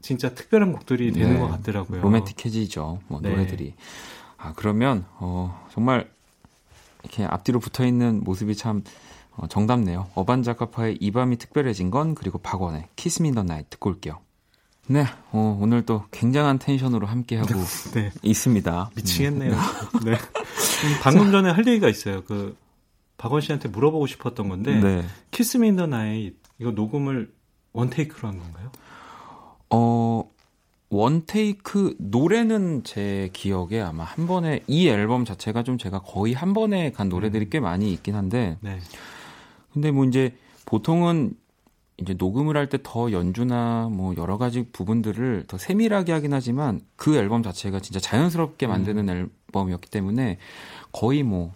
진짜 0.00 0.34
특별한 0.34 0.72
곡들이 0.72 1.12
되는 1.12 1.34
네, 1.34 1.38
것 1.38 1.48
같더라고요. 1.48 2.02
로맨틱해지죠. 2.02 3.00
뭐 3.06 3.20
네. 3.22 3.30
노래들이. 3.30 3.74
아 4.36 4.52
그러면 4.56 5.04
어 5.18 5.64
정말 5.72 6.10
이렇게 7.02 7.24
앞뒤로 7.24 7.60
붙어 7.60 7.86
있는 7.86 8.24
모습이 8.24 8.56
참 8.56 8.82
어, 9.36 9.46
정답네요. 9.48 10.08
어반자카파의 10.14 10.98
이 11.00 11.10
밤이 11.10 11.36
특별해진 11.38 11.90
건 11.90 12.14
그리고 12.14 12.38
박원의 12.38 12.88
Kiss 12.96 13.22
Me 13.22 13.32
the 13.32 13.42
Night 13.42 13.68
듣고 13.70 13.90
올게요. 13.90 14.18
네, 14.88 15.04
어, 15.30 15.58
오늘 15.60 15.86
또 15.86 16.04
굉장한 16.10 16.58
텐션으로 16.58 17.06
함께하고 17.06 17.54
네. 17.94 18.10
있습니다. 18.22 18.90
미치겠네요. 18.96 19.52
음. 19.52 19.56
네. 20.04 20.10
음, 20.12 20.18
방금 21.02 21.30
전에 21.30 21.50
할 21.50 21.66
얘기가 21.66 21.88
있어요. 21.88 22.22
그 22.24 22.56
박원 23.16 23.40
씨한테 23.40 23.68
물어보고 23.68 24.06
싶었던 24.06 24.48
건데 24.48 24.78
네. 24.80 25.04
Kiss 25.30 25.56
Me 25.56 25.68
in 25.68 25.75
the 25.75 25.86
Night 25.86 26.34
이거 26.58 26.72
녹음을 26.72 27.32
one 27.72 27.91
take로 27.91 28.28
한 28.28 28.38
건가요? 28.38 28.70
어 29.70 30.24
one 30.90 31.35
take 31.35 31.94
노래는 31.98 32.82
제 32.84 33.30
기억에 33.32 33.80
아마 33.80 34.04
한 34.04 34.26
번에 34.26 34.60
이 34.66 34.88
앨범 34.88 35.24
자체가 35.24 35.62
좀 35.62 35.78
제가 35.78 36.00
거의 36.00 36.34
한 36.34 36.52
번에 36.52 36.90
간 36.92 37.08
노래들이 37.08 37.46
음. 37.46 37.50
꽤 37.50 37.60
많이 37.60 37.92
있긴 37.92 38.14
한데 38.14 38.58
네. 38.60 38.78
근데 39.72 39.90
뭐 39.90 40.04
이제 40.04 40.34
보통은 40.66 41.34
이제 41.98 42.14
녹음을 42.14 42.56
할 42.56 42.68
때 42.68 42.78
더 42.82 43.12
연주나 43.12 43.88
뭐 43.92 44.14
여러 44.16 44.38
가지 44.38 44.64
부분들을 44.72 45.44
더 45.46 45.58
세밀하게 45.58 46.12
하긴 46.12 46.32
하지만 46.32 46.80
그 46.96 47.16
앨범 47.16 47.42
자체가 47.42 47.80
진짜 47.80 48.00
자연스럽게 48.00 48.66
만드는 48.66 49.08
음. 49.08 49.30
앨범이었기 49.48 49.90
때문에 49.90 50.38
거의 50.90 51.22
뭐한 51.22 51.54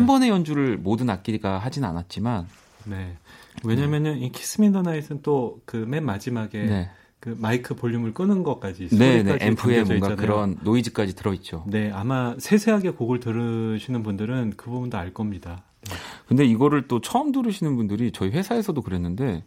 네. 0.00 0.06
번의 0.06 0.28
연주를 0.30 0.78
모든 0.78 1.10
악기가 1.10 1.58
하진 1.58 1.84
않았지만 1.84 2.48
네. 2.86 3.16
왜냐면은 3.64 4.18
이 4.18 4.30
Kiss 4.32 4.60
Me 4.60 4.66
in 4.66 4.72
the 4.72 4.82
Night은 4.82 5.22
또 5.22 5.60
그 5.64 5.76
맨 5.86 6.04
마지막에 6.04 6.62
네. 6.64 6.90
그 7.20 7.36
마이크 7.38 7.74
볼륨을 7.74 8.14
끄는 8.14 8.42
것까지 8.44 8.88
네, 8.92 9.22
네. 9.22 9.36
앰프에 9.40 9.82
뭔가 9.82 9.94
있잖아요. 9.94 10.16
그런 10.16 10.56
노이즈까지 10.62 11.14
들어 11.16 11.34
있죠. 11.34 11.64
네, 11.66 11.90
아마 11.92 12.36
세세하게 12.38 12.90
곡을 12.90 13.18
들으시는 13.20 14.02
분들은 14.04 14.54
그 14.56 14.70
부분도 14.70 14.96
알 14.96 15.12
겁니다. 15.12 15.64
네. 15.88 15.94
근데 16.26 16.44
이거를 16.44 16.88
또 16.88 17.00
처음 17.00 17.32
들으시는 17.32 17.76
분들이 17.76 18.12
저희 18.12 18.30
회사에서도 18.30 18.80
그랬는데 18.82 19.44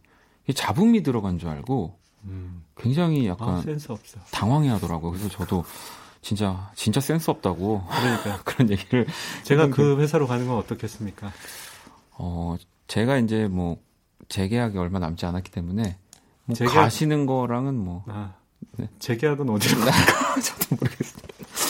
잡음이 0.54 1.04
들어간 1.04 1.38
줄 1.38 1.50
알고 1.50 1.98
음. 2.26 2.64
굉장히 2.76 3.28
약간 3.28 3.56
아, 3.56 3.62
센스 3.62 3.92
없어. 3.92 4.20
당황해 4.32 4.70
하더라고요. 4.70 5.12
그래서 5.12 5.30
저도 5.30 5.64
진짜 6.22 6.72
진짜 6.76 7.00
센스 7.00 7.30
없다고 7.30 7.84
그러니까 7.88 8.42
그런 8.46 8.70
얘기를 8.70 9.08
제가 9.44 9.70
그 9.70 10.00
회사로 10.00 10.28
가는 10.28 10.48
건 10.48 10.58
어떻겠습니까? 10.58 11.32
어, 12.12 12.56
제가 12.88 13.18
이제 13.18 13.48
뭐 13.48 13.78
재계약이 14.30 14.78
얼마 14.78 15.00
남지 15.00 15.26
않았기 15.26 15.52
때문에 15.52 15.98
뭐 16.46 16.56
재계약... 16.56 16.84
가시는 16.84 17.26
거랑은 17.26 17.76
뭐 17.76 18.04
아, 18.08 18.36
네. 18.78 18.88
재계약은 19.00 19.50
어디로 19.50 19.82
저도 20.42 20.76
모르겠습니다. 20.76 21.28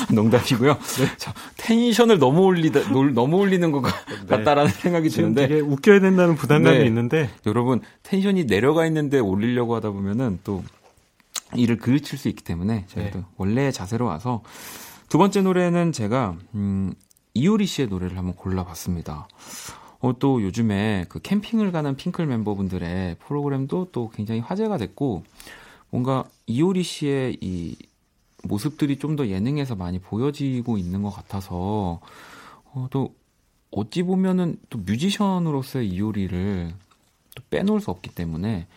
농담이고요. 0.13 0.73
네. 0.73 1.05
저, 1.17 1.33
텐션을 1.57 2.19
너무 2.19 2.41
올리다 2.41 2.89
너무 3.13 3.37
올리는 3.37 3.71
것 3.71 3.81
네. 3.81 4.25
같다라는 4.27 4.71
생각이 4.71 5.09
드는데 5.09 5.47
되게 5.47 5.61
웃겨야 5.61 5.99
된다는 5.99 6.35
부담감이 6.35 6.79
네. 6.79 6.85
있는데 6.85 7.29
여러분 7.45 7.81
텐션이 8.03 8.47
내려가 8.47 8.85
있는데 8.87 9.19
올리려고 9.19 9.75
하다 9.75 9.91
보면은 9.91 10.39
또 10.43 10.63
일을 11.55 11.77
그르칠 11.77 12.17
수 12.17 12.29
있기 12.29 12.43
때문에 12.43 12.85
저희도 12.87 13.19
네. 13.19 13.25
원래의 13.37 13.73
자세로 13.73 14.05
와서 14.05 14.41
두 15.09 15.17
번째 15.17 15.41
노래는 15.41 15.91
제가 15.91 16.35
음, 16.55 16.93
이효리 17.33 17.65
씨의 17.65 17.87
노래를 17.89 18.17
한번 18.17 18.35
골라봤습니다. 18.35 19.27
어, 19.99 20.17
또 20.17 20.41
요즘에 20.41 21.05
그 21.09 21.19
캠핑을 21.19 21.71
가는 21.71 21.95
핑클 21.95 22.25
멤버분들의 22.25 23.17
프로그램도 23.19 23.89
또 23.91 24.09
굉장히 24.09 24.39
화제가 24.39 24.77
됐고 24.77 25.23
뭔가 25.89 26.23
이효리 26.47 26.83
씨의 26.83 27.37
이 27.41 27.75
모습들이 28.43 28.97
좀 28.97 29.15
더 29.15 29.27
예능에서 29.27 29.75
많이 29.75 29.99
보여지고 29.99 30.77
있는 30.77 31.01
것 31.04 31.10
같아서 31.10 31.99
어, 32.73 32.88
또 32.89 33.13
어찌 33.71 34.04
보면은 34.04 34.58
또 34.69 34.80
뮤지션으로서의 34.80 35.88
이효리를 35.89 36.73
또 37.36 37.43
빼놓을 37.49 37.82
수 37.82 37.91
없기 37.91 38.10
때문에 38.10 38.67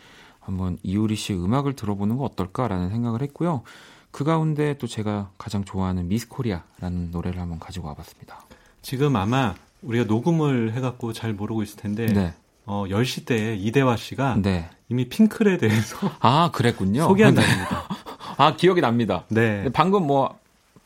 한번 0.41 0.79
이효리 0.83 1.17
씨의 1.17 1.43
음악을 1.43 1.75
들어보는 1.75 2.17
거 2.17 2.25
어떨까라는 2.25 2.91
생각을 2.91 3.23
했고요. 3.23 3.63
그 4.11 4.25
가운데 4.25 4.77
또 4.79 4.87
제가 4.87 5.31
가장 5.39 5.65
좋아하는 5.65 6.07
미스 6.09 6.29
코리아라는 6.29 7.11
노래를 7.11 7.41
한번 7.41 7.59
가지고 7.59 7.89
와봤습니다. 7.89 8.45
지금 8.83 9.17
아마 9.17 9.55
우리가 9.83 10.05
녹음을 10.05 10.73
해갖고 10.75 11.13
잘 11.13 11.33
모르고 11.33 11.63
있을 11.63 11.77
텐데 11.77 12.07
네. 12.07 12.35
어, 12.67 12.85
10시 12.89 13.27
때 13.27 13.57
이대화 13.57 13.97
씨가 13.97 14.37
네. 14.43 14.69
이미 14.89 15.09
핑클에 15.09 15.59
대해서 15.59 15.97
아 16.21 16.51
그랬군요. 16.53 17.05
소개한답니다. 17.09 17.89
아 18.37 18.57
기억이 18.57 18.81
납니다. 18.81 19.25
네. 19.29 19.69
방금 19.73 20.07
뭐 20.07 20.39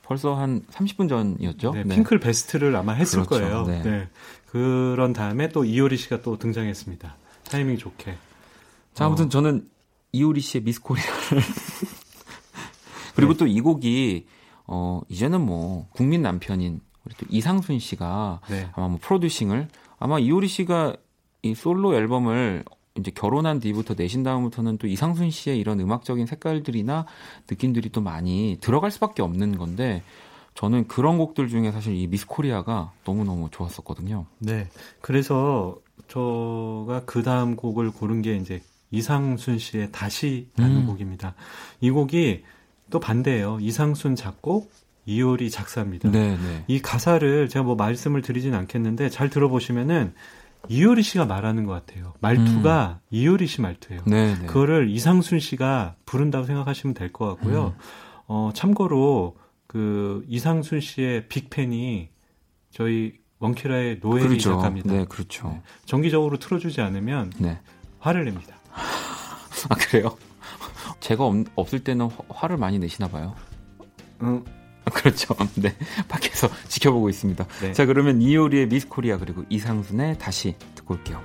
벌써 0.02 0.34
한 0.34 0.62
30분 0.70 1.08
전이었죠. 1.08 1.72
네, 1.72 1.84
네. 1.84 1.94
핑클 1.94 2.18
베스트를 2.20 2.74
아마 2.76 2.92
했을 2.92 3.24
그렇죠. 3.24 3.44
거예요. 3.44 3.64
네. 3.64 3.82
네. 3.82 4.08
그런 4.46 5.12
다음에 5.12 5.48
또 5.48 5.64
이효리 5.64 5.96
씨가 5.96 6.22
또 6.22 6.38
등장했습니다. 6.38 7.14
타이밍 7.50 7.76
좋게. 7.76 8.14
자 8.94 9.06
아무튼 9.06 9.26
어. 9.26 9.28
저는 9.28 9.68
이효리 10.12 10.40
씨의 10.40 10.64
미스 10.64 10.80
코리아를 10.80 11.42
그리고 13.14 13.32
네. 13.32 13.38
또이 13.38 13.60
곡이 13.60 14.26
어 14.66 15.00
이제는 15.08 15.40
뭐 15.40 15.88
국민 15.92 16.22
남편인 16.22 16.80
우리 17.04 17.14
또 17.16 17.26
이상순 17.28 17.78
씨가 17.78 18.40
네. 18.48 18.70
아마 18.74 18.88
뭐 18.88 18.98
프로듀싱을 19.00 19.68
아마 19.98 20.18
이효리 20.18 20.48
씨가 20.48 20.96
이 21.42 21.54
솔로 21.54 21.94
앨범을 21.94 22.64
이제 22.98 23.10
결혼한 23.10 23.60
뒤부터 23.60 23.94
내신 23.96 24.22
다음부터는 24.22 24.78
또 24.78 24.86
이상순 24.86 25.30
씨의 25.30 25.58
이런 25.58 25.80
음악적인 25.80 26.26
색깔들이나 26.26 27.06
느낌들이 27.48 27.90
또 27.90 28.00
많이 28.00 28.58
들어갈 28.60 28.90
수밖에 28.90 29.22
없는 29.22 29.56
건데 29.56 30.02
저는 30.54 30.88
그런 30.88 31.18
곡들 31.18 31.48
중에 31.48 31.70
사실 31.70 31.94
이 31.94 32.06
미스 32.08 32.26
코리아가 32.26 32.92
너무너무 33.04 33.48
좋았었거든요. 33.50 34.26
네. 34.40 34.68
그래서 35.00 35.76
저가 36.08 37.02
그 37.06 37.22
다음 37.22 37.54
곡을 37.54 37.92
고른 37.92 38.22
게 38.22 38.36
이제 38.36 38.60
이상순 38.90 39.58
씨의 39.58 39.92
다시라는 39.92 40.76
음. 40.76 40.86
곡입니다. 40.86 41.34
이 41.80 41.90
곡이 41.90 42.42
또 42.90 42.98
반대예요. 42.98 43.58
이상순 43.60 44.16
작곡, 44.16 44.70
이효리 45.06 45.50
작사입니다. 45.50 46.10
네네. 46.10 46.36
네. 46.36 46.64
이 46.66 46.80
가사를 46.80 47.48
제가 47.48 47.62
뭐 47.62 47.76
말씀을 47.76 48.22
드리진 48.22 48.54
않겠는데 48.54 49.10
잘 49.10 49.30
들어보시면은 49.30 50.12
이효리 50.68 51.02
씨가 51.02 51.24
말하는 51.24 51.64
것 51.64 51.72
같아요. 51.72 52.14
말투가 52.20 53.00
음. 53.02 53.06
이효리 53.10 53.46
씨 53.46 53.60
말투예요. 53.60 54.02
네네. 54.06 54.38
네. 54.40 54.46
그거를 54.46 54.90
이상순 54.90 55.38
씨가 55.40 55.94
부른다고 56.04 56.44
생각하시면 56.46 56.94
될 56.94 57.12
것 57.12 57.26
같고요. 57.26 57.74
음. 57.76 57.82
어, 58.26 58.50
참고로 58.54 59.36
그 59.66 60.24
이상순 60.28 60.80
씨의 60.80 61.28
빅팬이 61.28 62.10
저희 62.70 63.14
원키라의 63.38 64.00
노예리 64.02 64.28
그렇죠. 64.28 64.50
작가입니다. 64.54 64.92
네, 64.92 65.04
그렇죠. 65.04 65.48
네. 65.48 65.62
정기적으로 65.86 66.38
틀어주지 66.38 66.80
않으면 66.80 67.32
네. 67.38 67.60
화를 68.00 68.24
냅니다. 68.24 68.56
아 69.70 69.74
그래요? 69.76 70.16
제가 71.00 71.24
없, 71.24 71.34
없을 71.54 71.82
때는 71.84 72.08
화, 72.28 72.46
를 72.48 72.56
많이 72.56 72.78
내시나 72.78 73.08
봐요. 73.08 73.34
음, 74.22 74.44
그렇죠. 74.94 75.34
네. 75.56 75.74
밖에서 76.08 76.48
지켜보고 76.68 77.08
있습니다. 77.08 77.46
네. 77.62 77.72
자, 77.72 77.86
그러면 77.86 78.20
이효리의 78.22 78.68
미스 78.68 78.88
코리아 78.88 79.18
그리고 79.18 79.44
이상순의 79.48 80.18
다시 80.18 80.54
듣고 80.74 80.94
올게요. 80.94 81.22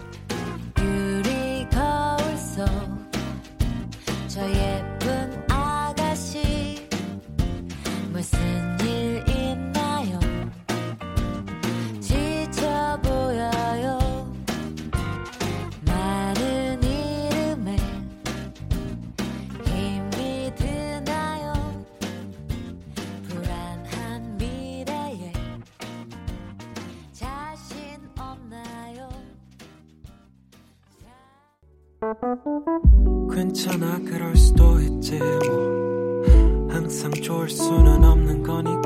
괜찮아 33.53 33.99
그럴 33.99 34.35
수도 34.35 34.79
있지 34.79 35.19
뭐. 35.19 36.23
항상 36.71 37.11
좋을 37.11 37.47
수는 37.47 38.03
없는 38.03 38.41
거니까 38.41 38.81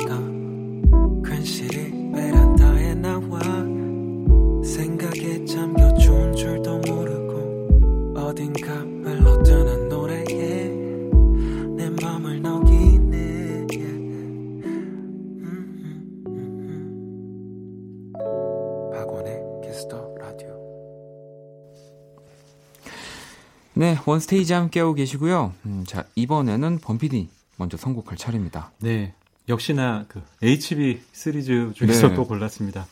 네, 24.07 24.11
원스테이지 24.11 24.53
함께하고 24.53 24.93
계시고요. 24.93 25.53
음, 25.65 25.83
자, 25.85 26.05
이번에는 26.15 26.79
범피디 26.79 27.27
먼저 27.57 27.75
선곡할 27.75 28.15
차례입니다. 28.17 28.71
네. 28.79 29.13
역시나 29.49 30.05
그 30.07 30.21
HB 30.41 31.01
시리즈 31.11 31.71
중에서 31.75 32.07
네. 32.09 32.15
또 32.15 32.25
골랐습니다. 32.25 32.87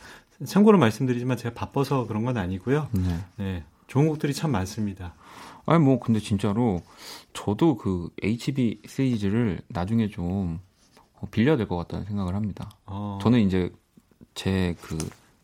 참고로 0.45 0.77
말씀드리지만 0.77 1.37
제가 1.37 1.53
바빠서 1.55 2.05
그런 2.07 2.25
건 2.25 2.35
아니고요. 2.37 2.89
네. 2.91 3.19
네. 3.37 3.63
좋은 3.87 4.07
곡들이 4.09 4.33
참 4.33 4.51
많습니다. 4.51 5.13
아니, 5.65 5.81
뭐, 5.83 5.99
근데 5.99 6.19
진짜로 6.19 6.81
저도 7.33 7.77
그 7.77 8.09
HB 8.21 8.81
시리즈를 8.85 9.61
나중에 9.69 10.09
좀 10.09 10.59
빌려야 11.31 11.55
될 11.55 11.67
것 11.67 11.77
같다는 11.77 12.05
생각을 12.05 12.35
합니다. 12.35 12.69
어. 12.85 13.19
저는 13.21 13.39
이제 13.39 13.71
제 14.33 14.75
그 14.81 14.97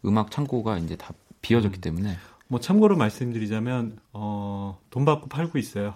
음악 0.05 0.31
창고가 0.31 0.77
이제 0.79 0.97
다 0.97 1.13
비어졌기 1.41 1.79
음. 1.79 1.81
때문에. 1.81 2.17
뭐 2.51 2.59
참고로 2.59 2.97
말씀드리자면 2.97 3.97
어, 4.11 4.77
돈 4.89 5.05
받고 5.05 5.29
팔고 5.29 5.57
있어요. 5.57 5.93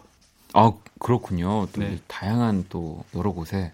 아 0.54 0.72
그렇군요. 1.00 1.68
또 1.74 1.82
네. 1.82 2.00
다양한 2.08 2.68
또 2.70 3.04
여러 3.14 3.32
곳에 3.32 3.74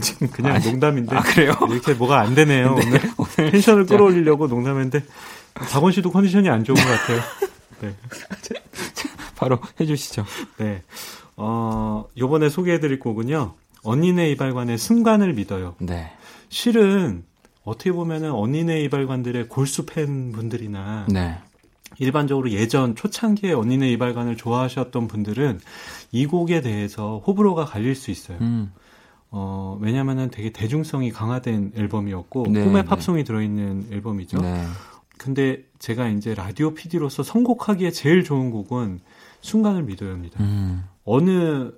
지금 0.00 0.28
그냥 0.28 0.54
아니, 0.54 0.64
농담인데 0.64 1.14
아, 1.14 1.20
그래요? 1.20 1.52
이렇게 1.70 1.92
뭐가 1.92 2.18
안 2.18 2.34
되네요. 2.34 2.72
오늘, 2.72 3.00
오늘 3.18 3.50
텐션을 3.50 3.84
끌어올리려고 3.84 4.46
농담했는데 4.46 5.04
박원 5.70 5.92
씨도 5.92 6.10
컨디션이 6.10 6.48
안 6.48 6.64
좋은 6.64 6.76
것 6.76 6.82
같아요. 6.82 7.20
네. 7.82 7.94
바로 9.36 9.58
해주시죠. 9.78 10.24
네. 10.56 10.82
어, 11.36 12.06
요번에 12.16 12.48
소개해드릴 12.48 13.00
곡은요. 13.00 13.52
언니네 13.82 14.30
이발관의 14.30 14.78
순간을 14.78 15.34
믿어요. 15.34 15.74
네. 15.78 16.10
실은 16.48 17.22
어떻게 17.64 17.92
보면은 17.92 18.32
언니네 18.32 18.80
이발관들의 18.84 19.48
골수 19.48 19.84
팬 19.84 20.32
분들이나 20.32 21.04
네. 21.10 21.38
일반적으로 21.98 22.50
예전 22.50 22.94
초창기에 22.94 23.52
언니네 23.52 23.90
이발관을 23.92 24.36
좋아하셨던 24.36 25.08
분들은 25.08 25.60
이 26.12 26.26
곡에 26.26 26.60
대해서 26.60 27.18
호불호가 27.26 27.64
갈릴 27.64 27.94
수 27.94 28.10
있어요. 28.10 28.38
음. 28.40 28.72
어, 29.30 29.78
왜냐면은 29.80 30.30
되게 30.30 30.50
대중성이 30.50 31.10
강화된 31.10 31.72
앨범이었고, 31.76 32.46
네, 32.48 32.64
꿈의 32.64 32.82
네. 32.82 32.88
팝송이 32.88 33.24
들어있는 33.24 33.88
앨범이죠. 33.92 34.38
네. 34.40 34.64
근데 35.18 35.64
제가 35.78 36.08
이제 36.08 36.34
라디오 36.34 36.74
PD로서 36.74 37.22
선곡하기에 37.22 37.90
제일 37.90 38.24
좋은 38.24 38.50
곡은 38.50 39.00
순간을 39.42 39.82
믿어요입니다. 39.84 40.42
음. 40.42 40.84
어느 41.04 41.72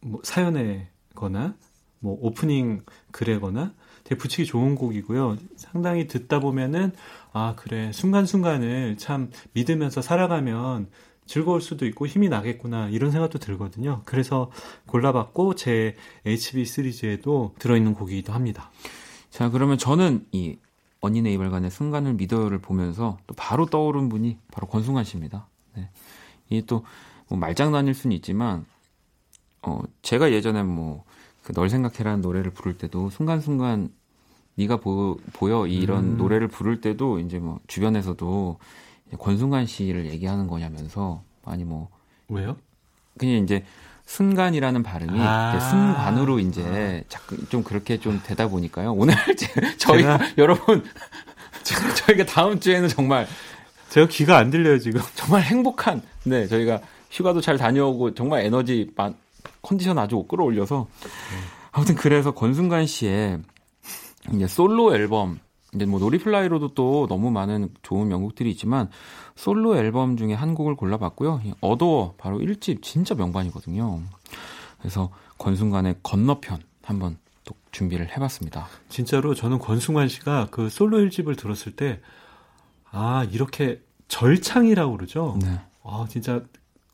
뭐 0.00 0.20
사연에 0.24 0.88
거나 1.14 1.54
뭐 2.00 2.16
오프닝 2.20 2.82
글에거나 3.10 3.74
되게 4.04 4.18
붙이기 4.18 4.46
좋은 4.46 4.74
곡이고요. 4.76 5.36
상당히 5.56 6.06
듣다 6.06 6.40
보면은 6.40 6.92
아 7.32 7.54
그래 7.56 7.92
순간순간을 7.92 8.96
참 8.98 9.30
믿으면서 9.52 10.02
살아가면 10.02 10.90
즐거울 11.26 11.60
수도 11.60 11.86
있고 11.86 12.06
힘이 12.06 12.28
나겠구나 12.28 12.88
이런 12.88 13.10
생각도 13.10 13.38
들거든요. 13.38 14.02
그래서 14.06 14.50
골라봤고 14.86 15.54
제 15.54 15.96
HB 16.24 16.64
시리즈에도 16.64 17.54
들어있는 17.58 17.94
곡이기도 17.94 18.32
합니다. 18.32 18.70
자 19.30 19.50
그러면 19.50 19.76
저는 19.76 20.26
이 20.32 20.56
언니네 21.00 21.32
이발관의 21.34 21.70
순간을 21.70 22.14
믿어요를 22.14 22.58
보면서 22.58 23.18
또 23.26 23.34
바로 23.34 23.66
떠오른 23.66 24.08
분이 24.08 24.38
바로 24.50 24.66
권순관 24.66 25.04
씨입니다. 25.04 25.46
네. 25.76 25.90
이게 26.48 26.64
또뭐 26.64 27.38
말장난일 27.38 27.94
수는 27.94 28.16
있지만 28.16 28.64
어 29.62 29.82
제가 30.02 30.32
예전에 30.32 30.62
뭐 30.62 31.04
그 31.48 31.54
널 31.54 31.70
생각해라는 31.70 32.20
노래를 32.20 32.50
부를 32.50 32.76
때도 32.76 33.08
순간순간 33.08 33.88
네가 34.58 34.78
보, 34.78 35.18
보여 35.32 35.68
이런 35.68 36.04
음. 36.04 36.16
노래를 36.18 36.48
부를 36.48 36.80
때도 36.80 37.20
이제 37.20 37.38
뭐 37.38 37.60
주변에서도 37.68 38.58
권순관 39.18 39.66
씨를 39.66 40.06
얘기하는 40.06 40.48
거냐면서 40.48 41.22
많이 41.44 41.64
뭐 41.64 41.88
왜요? 42.28 42.56
그냥 43.16 43.36
이제 43.36 43.64
순간이라는 44.04 44.82
발음이 44.82 45.20
아~ 45.20 45.54
이제 45.54 45.64
순관으로 45.68 46.40
이제 46.40 47.04
자꾸 47.08 47.36
좀 47.48 47.62
그렇게 47.62 47.98
좀 47.98 48.20
되다 48.24 48.48
보니까요. 48.48 48.92
오늘 48.92 49.14
저희 49.78 50.02
제가... 50.02 50.18
여러분 50.38 50.82
저희가 51.62 52.26
다음 52.26 52.58
주에는 52.58 52.88
정말 52.88 53.28
제가 53.90 54.08
귀가 54.08 54.38
안 54.38 54.50
들려요 54.50 54.78
지금. 54.78 55.00
정말 55.14 55.42
행복한 55.42 56.02
네 56.24 56.48
저희가 56.48 56.80
휴가도 57.10 57.40
잘 57.40 57.58
다녀오고 57.58 58.14
정말 58.14 58.44
에너지 58.44 58.90
컨디션 59.62 59.98
아주 59.98 60.24
끌어올려서 60.24 60.88
아무튼 61.70 61.94
그래서 61.94 62.32
권순관 62.32 62.86
씨의 62.86 63.38
이제 64.34 64.46
솔로 64.46 64.94
앨범 64.94 65.40
이제 65.74 65.84
뭐 65.84 66.00
놀이플라이로도 66.00 66.74
또 66.74 67.06
너무 67.08 67.30
많은 67.30 67.70
좋은 67.82 68.08
명곡들이 68.08 68.50
있지만 68.52 68.88
솔로 69.36 69.76
앨범 69.76 70.16
중에 70.16 70.34
한 70.34 70.54
곡을 70.54 70.76
골라봤고요. 70.76 71.42
어두워 71.60 72.14
바로 72.18 72.38
1집 72.38 72.82
진짜 72.82 73.14
명반이거든요. 73.14 74.00
그래서 74.78 75.10
권순관의 75.38 75.96
건너편 76.02 76.58
한번 76.82 77.18
또 77.44 77.54
준비를 77.70 78.16
해봤습니다. 78.16 78.66
진짜로 78.88 79.34
저는 79.34 79.58
권순관 79.58 80.08
씨가 80.08 80.48
그 80.50 80.68
솔로 80.68 80.98
1집을 80.98 81.36
들었을 81.38 81.72
때 81.76 82.00
아 82.90 83.24
이렇게 83.30 83.82
절창이라고 84.08 84.96
그러죠. 84.96 85.38
네. 85.40 85.60
아 85.84 86.06
진짜 86.08 86.42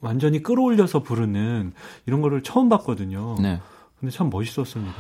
완전히 0.00 0.42
끌어올려서 0.42 1.02
부르는 1.02 1.72
이런 2.06 2.20
거를 2.20 2.42
처음 2.42 2.68
봤거든요. 2.68 3.36
네. 3.40 3.60
근데 3.98 4.14
참 4.14 4.30
멋있었습니다. 4.30 4.92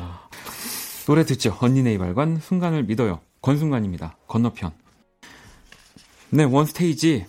노래 1.06 1.24
듣죠. 1.24 1.56
언니네 1.60 1.92
이발관 1.94 2.38
순간을 2.40 2.84
믿어요. 2.84 3.20
권순관입니다. 3.42 4.16
건너편. 4.26 4.72
네, 6.30 6.44
원 6.44 6.64
스테이지 6.66 7.26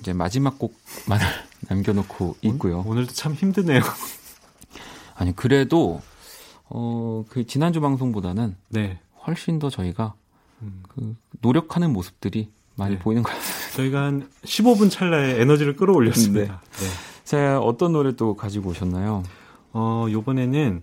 이제 0.00 0.12
마지막 0.12 0.58
곡만 0.58 1.18
남겨놓고 1.68 2.36
있고요. 2.42 2.84
오늘도 2.86 3.12
참 3.12 3.32
힘드네요. 3.34 3.80
아니 5.16 5.34
그래도 5.34 6.00
어 6.68 7.24
그 7.28 7.46
지난주 7.46 7.80
방송보다는 7.80 8.56
네. 8.68 8.98
훨씬 9.26 9.58
더 9.58 9.70
저희가 9.70 10.14
음. 10.62 10.82
그 10.88 11.16
노력하는 11.40 11.92
모습들이 11.92 12.50
많이 12.76 12.94
네. 12.94 12.98
보이는 13.00 13.22
것 13.22 13.30
같아요. 13.30 13.72
저희가 13.76 14.02
한 14.04 14.28
15분 14.44 14.90
찰나에 14.90 15.40
에너지를 15.40 15.76
끌어올렸습니다. 15.76 16.60
네. 16.78 16.84
네. 16.84 16.90
자, 17.24 17.58
어떤 17.60 17.92
노래 17.92 18.14
또 18.14 18.36
가지고 18.36 18.70
오셨나요? 18.70 19.22
어, 19.72 20.06
요번에는 20.10 20.82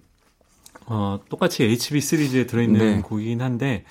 어, 0.86 1.20
똑같이 1.30 1.64
HB 1.64 2.02
시리즈에 2.02 2.46
들어있는 2.46 2.80
네. 2.80 3.02
곡이긴 3.02 3.42
한데 3.42 3.86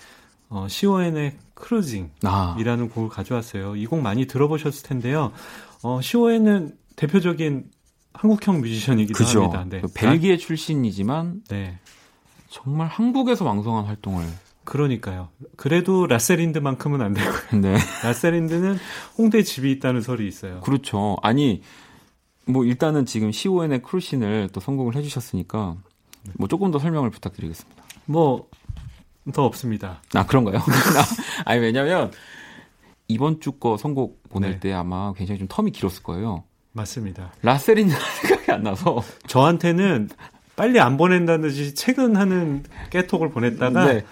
어, 0.49 0.67
CON의 0.69 1.37
크루징이라는 1.55 2.15
아. 2.25 2.89
곡을 2.93 3.09
가져왔어요. 3.09 3.77
이 3.77 3.87
곡 3.87 4.01
많이 4.01 4.27
들어보셨을 4.27 4.83
텐데요. 4.89 5.33
어, 5.83 6.01
CON은 6.03 6.77
대표적인 6.97 7.65
한국형 8.15 8.61
뮤지션이기도 8.61 9.17
그죠. 9.17 9.43
합니다. 9.45 9.65
네. 9.69 9.81
그 9.81 9.89
벨기에 9.95 10.37
출신이지만 10.37 11.43
네. 11.49 11.79
정말 12.51 12.87
한국에서 12.89 13.45
왕성한 13.47 13.87
활동을 13.87 14.27
그러니까요. 14.65 15.29
그래도 15.57 16.07
라셀린드만큼은 16.07 17.01
안 17.01 17.15
되고요. 17.15 17.33
네. 17.63 17.77
라셀린드는 18.05 18.77
홍대 19.19 19.43
집이 19.43 19.71
있다는 19.73 20.03
설이 20.03 20.29
있어요. 20.29 20.61
그렇죠. 20.61 21.17
아니 21.23 21.63
뭐 22.45 22.65
일단은 22.65 23.07
지금 23.07 23.33
CON의 23.33 23.83
크루신을 23.83 24.51
또 24.53 24.61
선곡을 24.61 24.95
해주셨으니까 24.97 25.77
뭐 26.35 26.49
조금 26.49 26.71
더 26.71 26.79
설명을 26.79 27.11
부탁드리겠습니다. 27.11 27.83
뭐 28.07 28.47
더 29.33 29.45
없습니다. 29.45 30.03
아 30.15 30.27
그런가요? 30.27 30.61
아니 31.47 31.61
왜냐면 31.61 32.11
이번 33.07 33.39
주 33.41 33.53
거 33.53 33.77
선곡 33.77 34.21
보낼 34.31 34.55
네. 34.55 34.59
때 34.61 34.73
아마 34.73 35.13
굉장히 35.13 35.39
좀 35.39 35.47
텀이 35.47 35.73
길었을 35.73 36.03
거예요. 36.03 36.43
맞습니다. 36.73 37.33
라셀인 37.43 37.89
생각이 38.21 38.51
안 38.51 38.65
나서 38.65 39.01
저한테는 39.29 40.09
빨리 40.57 40.81
안 40.81 40.97
보낸다는 40.97 41.43
듯이 41.49 41.75
최근하는 41.75 42.65
깨톡을 42.91 43.31
보냈다가 43.31 43.93
네. 43.93 44.05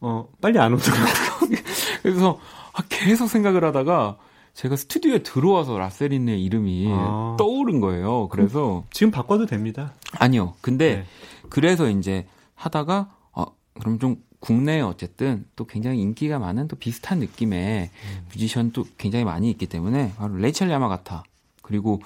어 0.00 0.26
빨리 0.40 0.58
안 0.58 0.72
오더라고요. 0.74 1.06
그래서 2.02 2.40
아, 2.72 2.82
계속 2.88 3.28
생각을 3.28 3.62
하다가 3.64 4.16
제가 4.54 4.74
스튜디오에 4.74 5.22
들어와서 5.22 5.78
라셀린의 5.78 6.42
이름이 6.42 6.88
아. 6.90 7.36
떠오른 7.38 7.80
거예요. 7.80 8.28
그래서 8.28 8.82
지금 8.90 9.12
바꿔도 9.12 9.46
됩니다. 9.46 9.92
아니요. 10.18 10.54
근데 10.60 10.96
네. 10.96 11.04
그래서 11.50 11.88
이제 11.90 12.26
하다가 12.54 13.14
어 13.32 13.44
그럼 13.78 13.98
좀 13.98 14.22
국내에 14.40 14.80
어쨌든 14.80 15.46
또 15.54 15.66
굉장히 15.66 16.00
인기가 16.00 16.38
많은 16.38 16.66
또 16.66 16.76
비슷한 16.76 17.18
느낌의 17.18 17.90
음. 17.92 18.26
뮤지션 18.28 18.72
도 18.72 18.86
굉장히 18.96 19.24
많이 19.24 19.50
있기 19.50 19.66
때문에 19.66 20.14
바로 20.16 20.36
레이첼 20.36 20.70
야마가타 20.70 21.24
그리고 21.62 22.00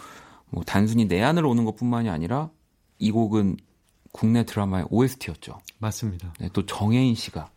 뭐 0.50 0.64
단순히 0.64 1.06
내 1.06 1.22
안으로 1.22 1.50
오는 1.50 1.64
것뿐만이 1.64 2.10
아니라 2.10 2.50
이 2.98 3.10
곡은 3.10 3.56
국내 4.12 4.44
드라마의 4.44 4.86
OST였죠. 4.90 5.60
맞습니다. 5.78 6.32
네, 6.38 6.48
또 6.52 6.64
정혜인 6.66 7.14
씨가 7.14 7.50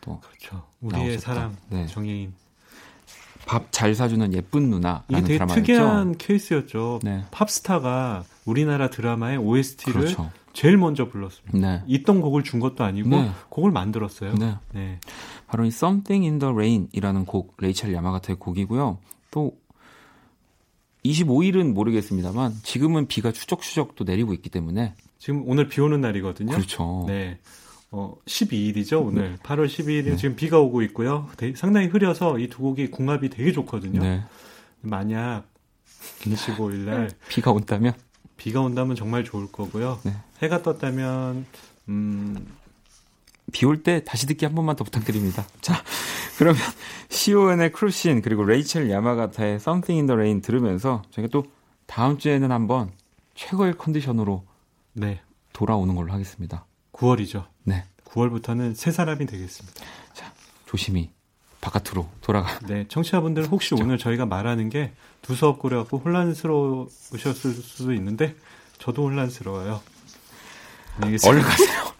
또 0.00 0.20
그렇죠. 0.20 0.64
우리의 0.80 1.08
나오셨다. 1.08 1.34
사랑 1.34 1.56
네. 1.68 1.86
정혜인 1.86 2.32
밥 3.48 3.72
잘 3.72 3.94
사주는 3.94 4.34
예쁜 4.34 4.70
누나라는 4.70 5.04
이게 5.08 5.20
되게 5.22 5.34
드라마였죠. 5.34 5.62
특이한 5.62 6.18
케이스였죠. 6.18 7.00
네. 7.02 7.24
팝스타가 7.30 8.24
우리나라 8.44 8.90
드라마의 8.90 9.38
OST를 9.38 10.00
그렇죠. 10.00 10.30
제일 10.52 10.76
먼저 10.76 11.08
불렀습니다. 11.08 11.58
네. 11.58 11.82
있던 11.86 12.20
곡을 12.20 12.44
준 12.44 12.60
것도 12.60 12.84
아니고 12.84 13.08
네. 13.08 13.30
곡을 13.48 13.70
만들었어요. 13.70 14.34
네. 14.34 14.56
네. 14.72 15.00
바로 15.46 15.64
이 15.64 15.68
Something 15.68 16.26
in 16.26 16.38
the 16.38 16.52
Rain이라는 16.52 17.24
곡 17.24 17.54
레이첼 17.58 17.92
야마가타의 17.94 18.38
곡이고요. 18.38 18.98
또 19.30 19.56
25일은 21.04 21.72
모르겠습니다만 21.72 22.54
지금은 22.62 23.06
비가 23.06 23.32
추적추적 23.32 23.94
또 23.94 24.04
내리고 24.04 24.34
있기 24.34 24.50
때문에 24.50 24.94
지금 25.18 25.42
오늘 25.46 25.68
비 25.68 25.80
오는 25.80 26.00
날이거든요. 26.00 26.52
그렇죠. 26.52 27.04
네. 27.06 27.38
어, 27.90 28.14
12일이죠, 28.26 29.04
오늘. 29.06 29.30
네. 29.32 29.36
8월 29.42 29.66
12일은 29.66 30.04
네. 30.10 30.16
지금 30.16 30.36
비가 30.36 30.58
오고 30.60 30.82
있고요. 30.82 31.28
되게, 31.36 31.56
상당히 31.56 31.86
흐려서 31.86 32.38
이 32.38 32.48
두 32.48 32.58
곡이 32.62 32.90
궁합이 32.90 33.30
되게 33.30 33.50
좋거든요. 33.52 34.00
네. 34.00 34.24
만약 34.82 35.44
25일 36.20 36.74
날 36.84 37.10
비가 37.28 37.50
온다면 37.50 37.92
비가 38.36 38.60
온다면 38.60 38.94
정말 38.94 39.24
좋을 39.24 39.50
거고요. 39.50 39.98
네. 40.04 40.14
해가 40.42 40.62
떴다면 40.62 41.46
음... 41.88 42.46
비 43.52 43.64
올 43.64 43.82
때 43.82 44.04
다시 44.04 44.26
듣기 44.26 44.44
한 44.44 44.54
번만 44.54 44.76
더 44.76 44.84
부탁드립니다. 44.84 45.46
자, 45.62 45.82
그러면 46.36 46.60
시오엔의 47.08 47.72
크루신 47.72 48.20
그리고 48.20 48.44
레이첼 48.44 48.90
야마가타의 48.90 49.54
Something 49.54 49.98
in 49.98 50.06
the 50.06 50.14
Rain 50.14 50.42
들으면서 50.42 51.02
저희가 51.10 51.30
또 51.32 51.44
다음 51.86 52.18
주에는 52.18 52.52
한번 52.52 52.92
최고의 53.34 53.78
컨디션으로 53.78 54.44
네. 54.92 55.20
돌아오는 55.54 55.94
걸로 55.94 56.12
하겠습니다. 56.12 56.66
9월이죠. 56.98 57.46
네. 57.64 57.84
9월부터는 58.04 58.74
새 58.74 58.90
사람이 58.90 59.26
되겠습니다. 59.26 59.84
자, 60.14 60.32
조심히 60.66 61.10
바깥으로 61.60 62.08
돌아가. 62.20 62.58
네, 62.66 62.86
청취자분들 62.88 63.46
혹시 63.46 63.70
그렇죠. 63.70 63.84
오늘 63.84 63.98
저희가 63.98 64.26
말하는 64.26 64.68
게 64.68 64.92
두서없고래갖고 65.22 65.98
혼란스러우셨을 65.98 67.52
수도 67.52 67.92
있는데 67.92 68.34
저도 68.78 69.04
혼란스러워요. 69.04 69.80
얼른 71.02 71.42
가세요. 71.42 71.92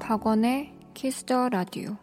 박원의 0.00 0.72
Kiss 0.94 1.25
the 1.25 1.48
Radio 1.48 1.96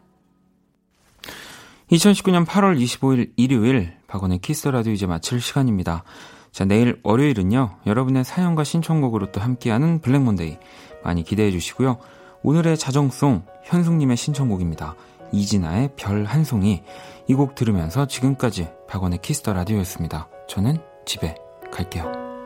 2019년 1.90 2.46
8월 2.46 2.78
25일 2.78 3.32
일요일 3.38 3.94
박원의 4.08 4.40
Kiss 4.40 4.58
the 4.58 4.72
Radio 4.72 4.92
이제 4.92 5.06
마칠 5.06 5.40
시간입니다. 5.40 6.04
자, 6.52 6.66
내일 6.66 7.00
월요일은요. 7.04 7.78
여러분의 7.86 8.26
사연과 8.26 8.66
신청곡으로 8.66 9.32
또 9.32 9.40
함께하는 9.40 10.02
Black 10.02 10.27
Monday 10.27 10.58
많이 11.02 11.24
기대해 11.24 11.50
주시고요. 11.50 11.98
오늘의 12.44 12.78
자정송 12.78 13.46
현숙님의 13.64 14.18
신청곡입니다. 14.18 14.96
이진아의 15.32 15.92
별 15.96 16.26
한 16.26 16.44
송이 16.44 16.84
이 17.30 17.34
곡 17.36 17.56
들으면서 17.56 18.06
지금까지 18.06 18.68
박원의 18.90 19.20
Kiss 19.22 19.40
the 19.40 19.54
Radio였습니다. 19.54 20.28
저는 20.48 20.78
집에 21.06 21.36
갈게요. 21.72 22.37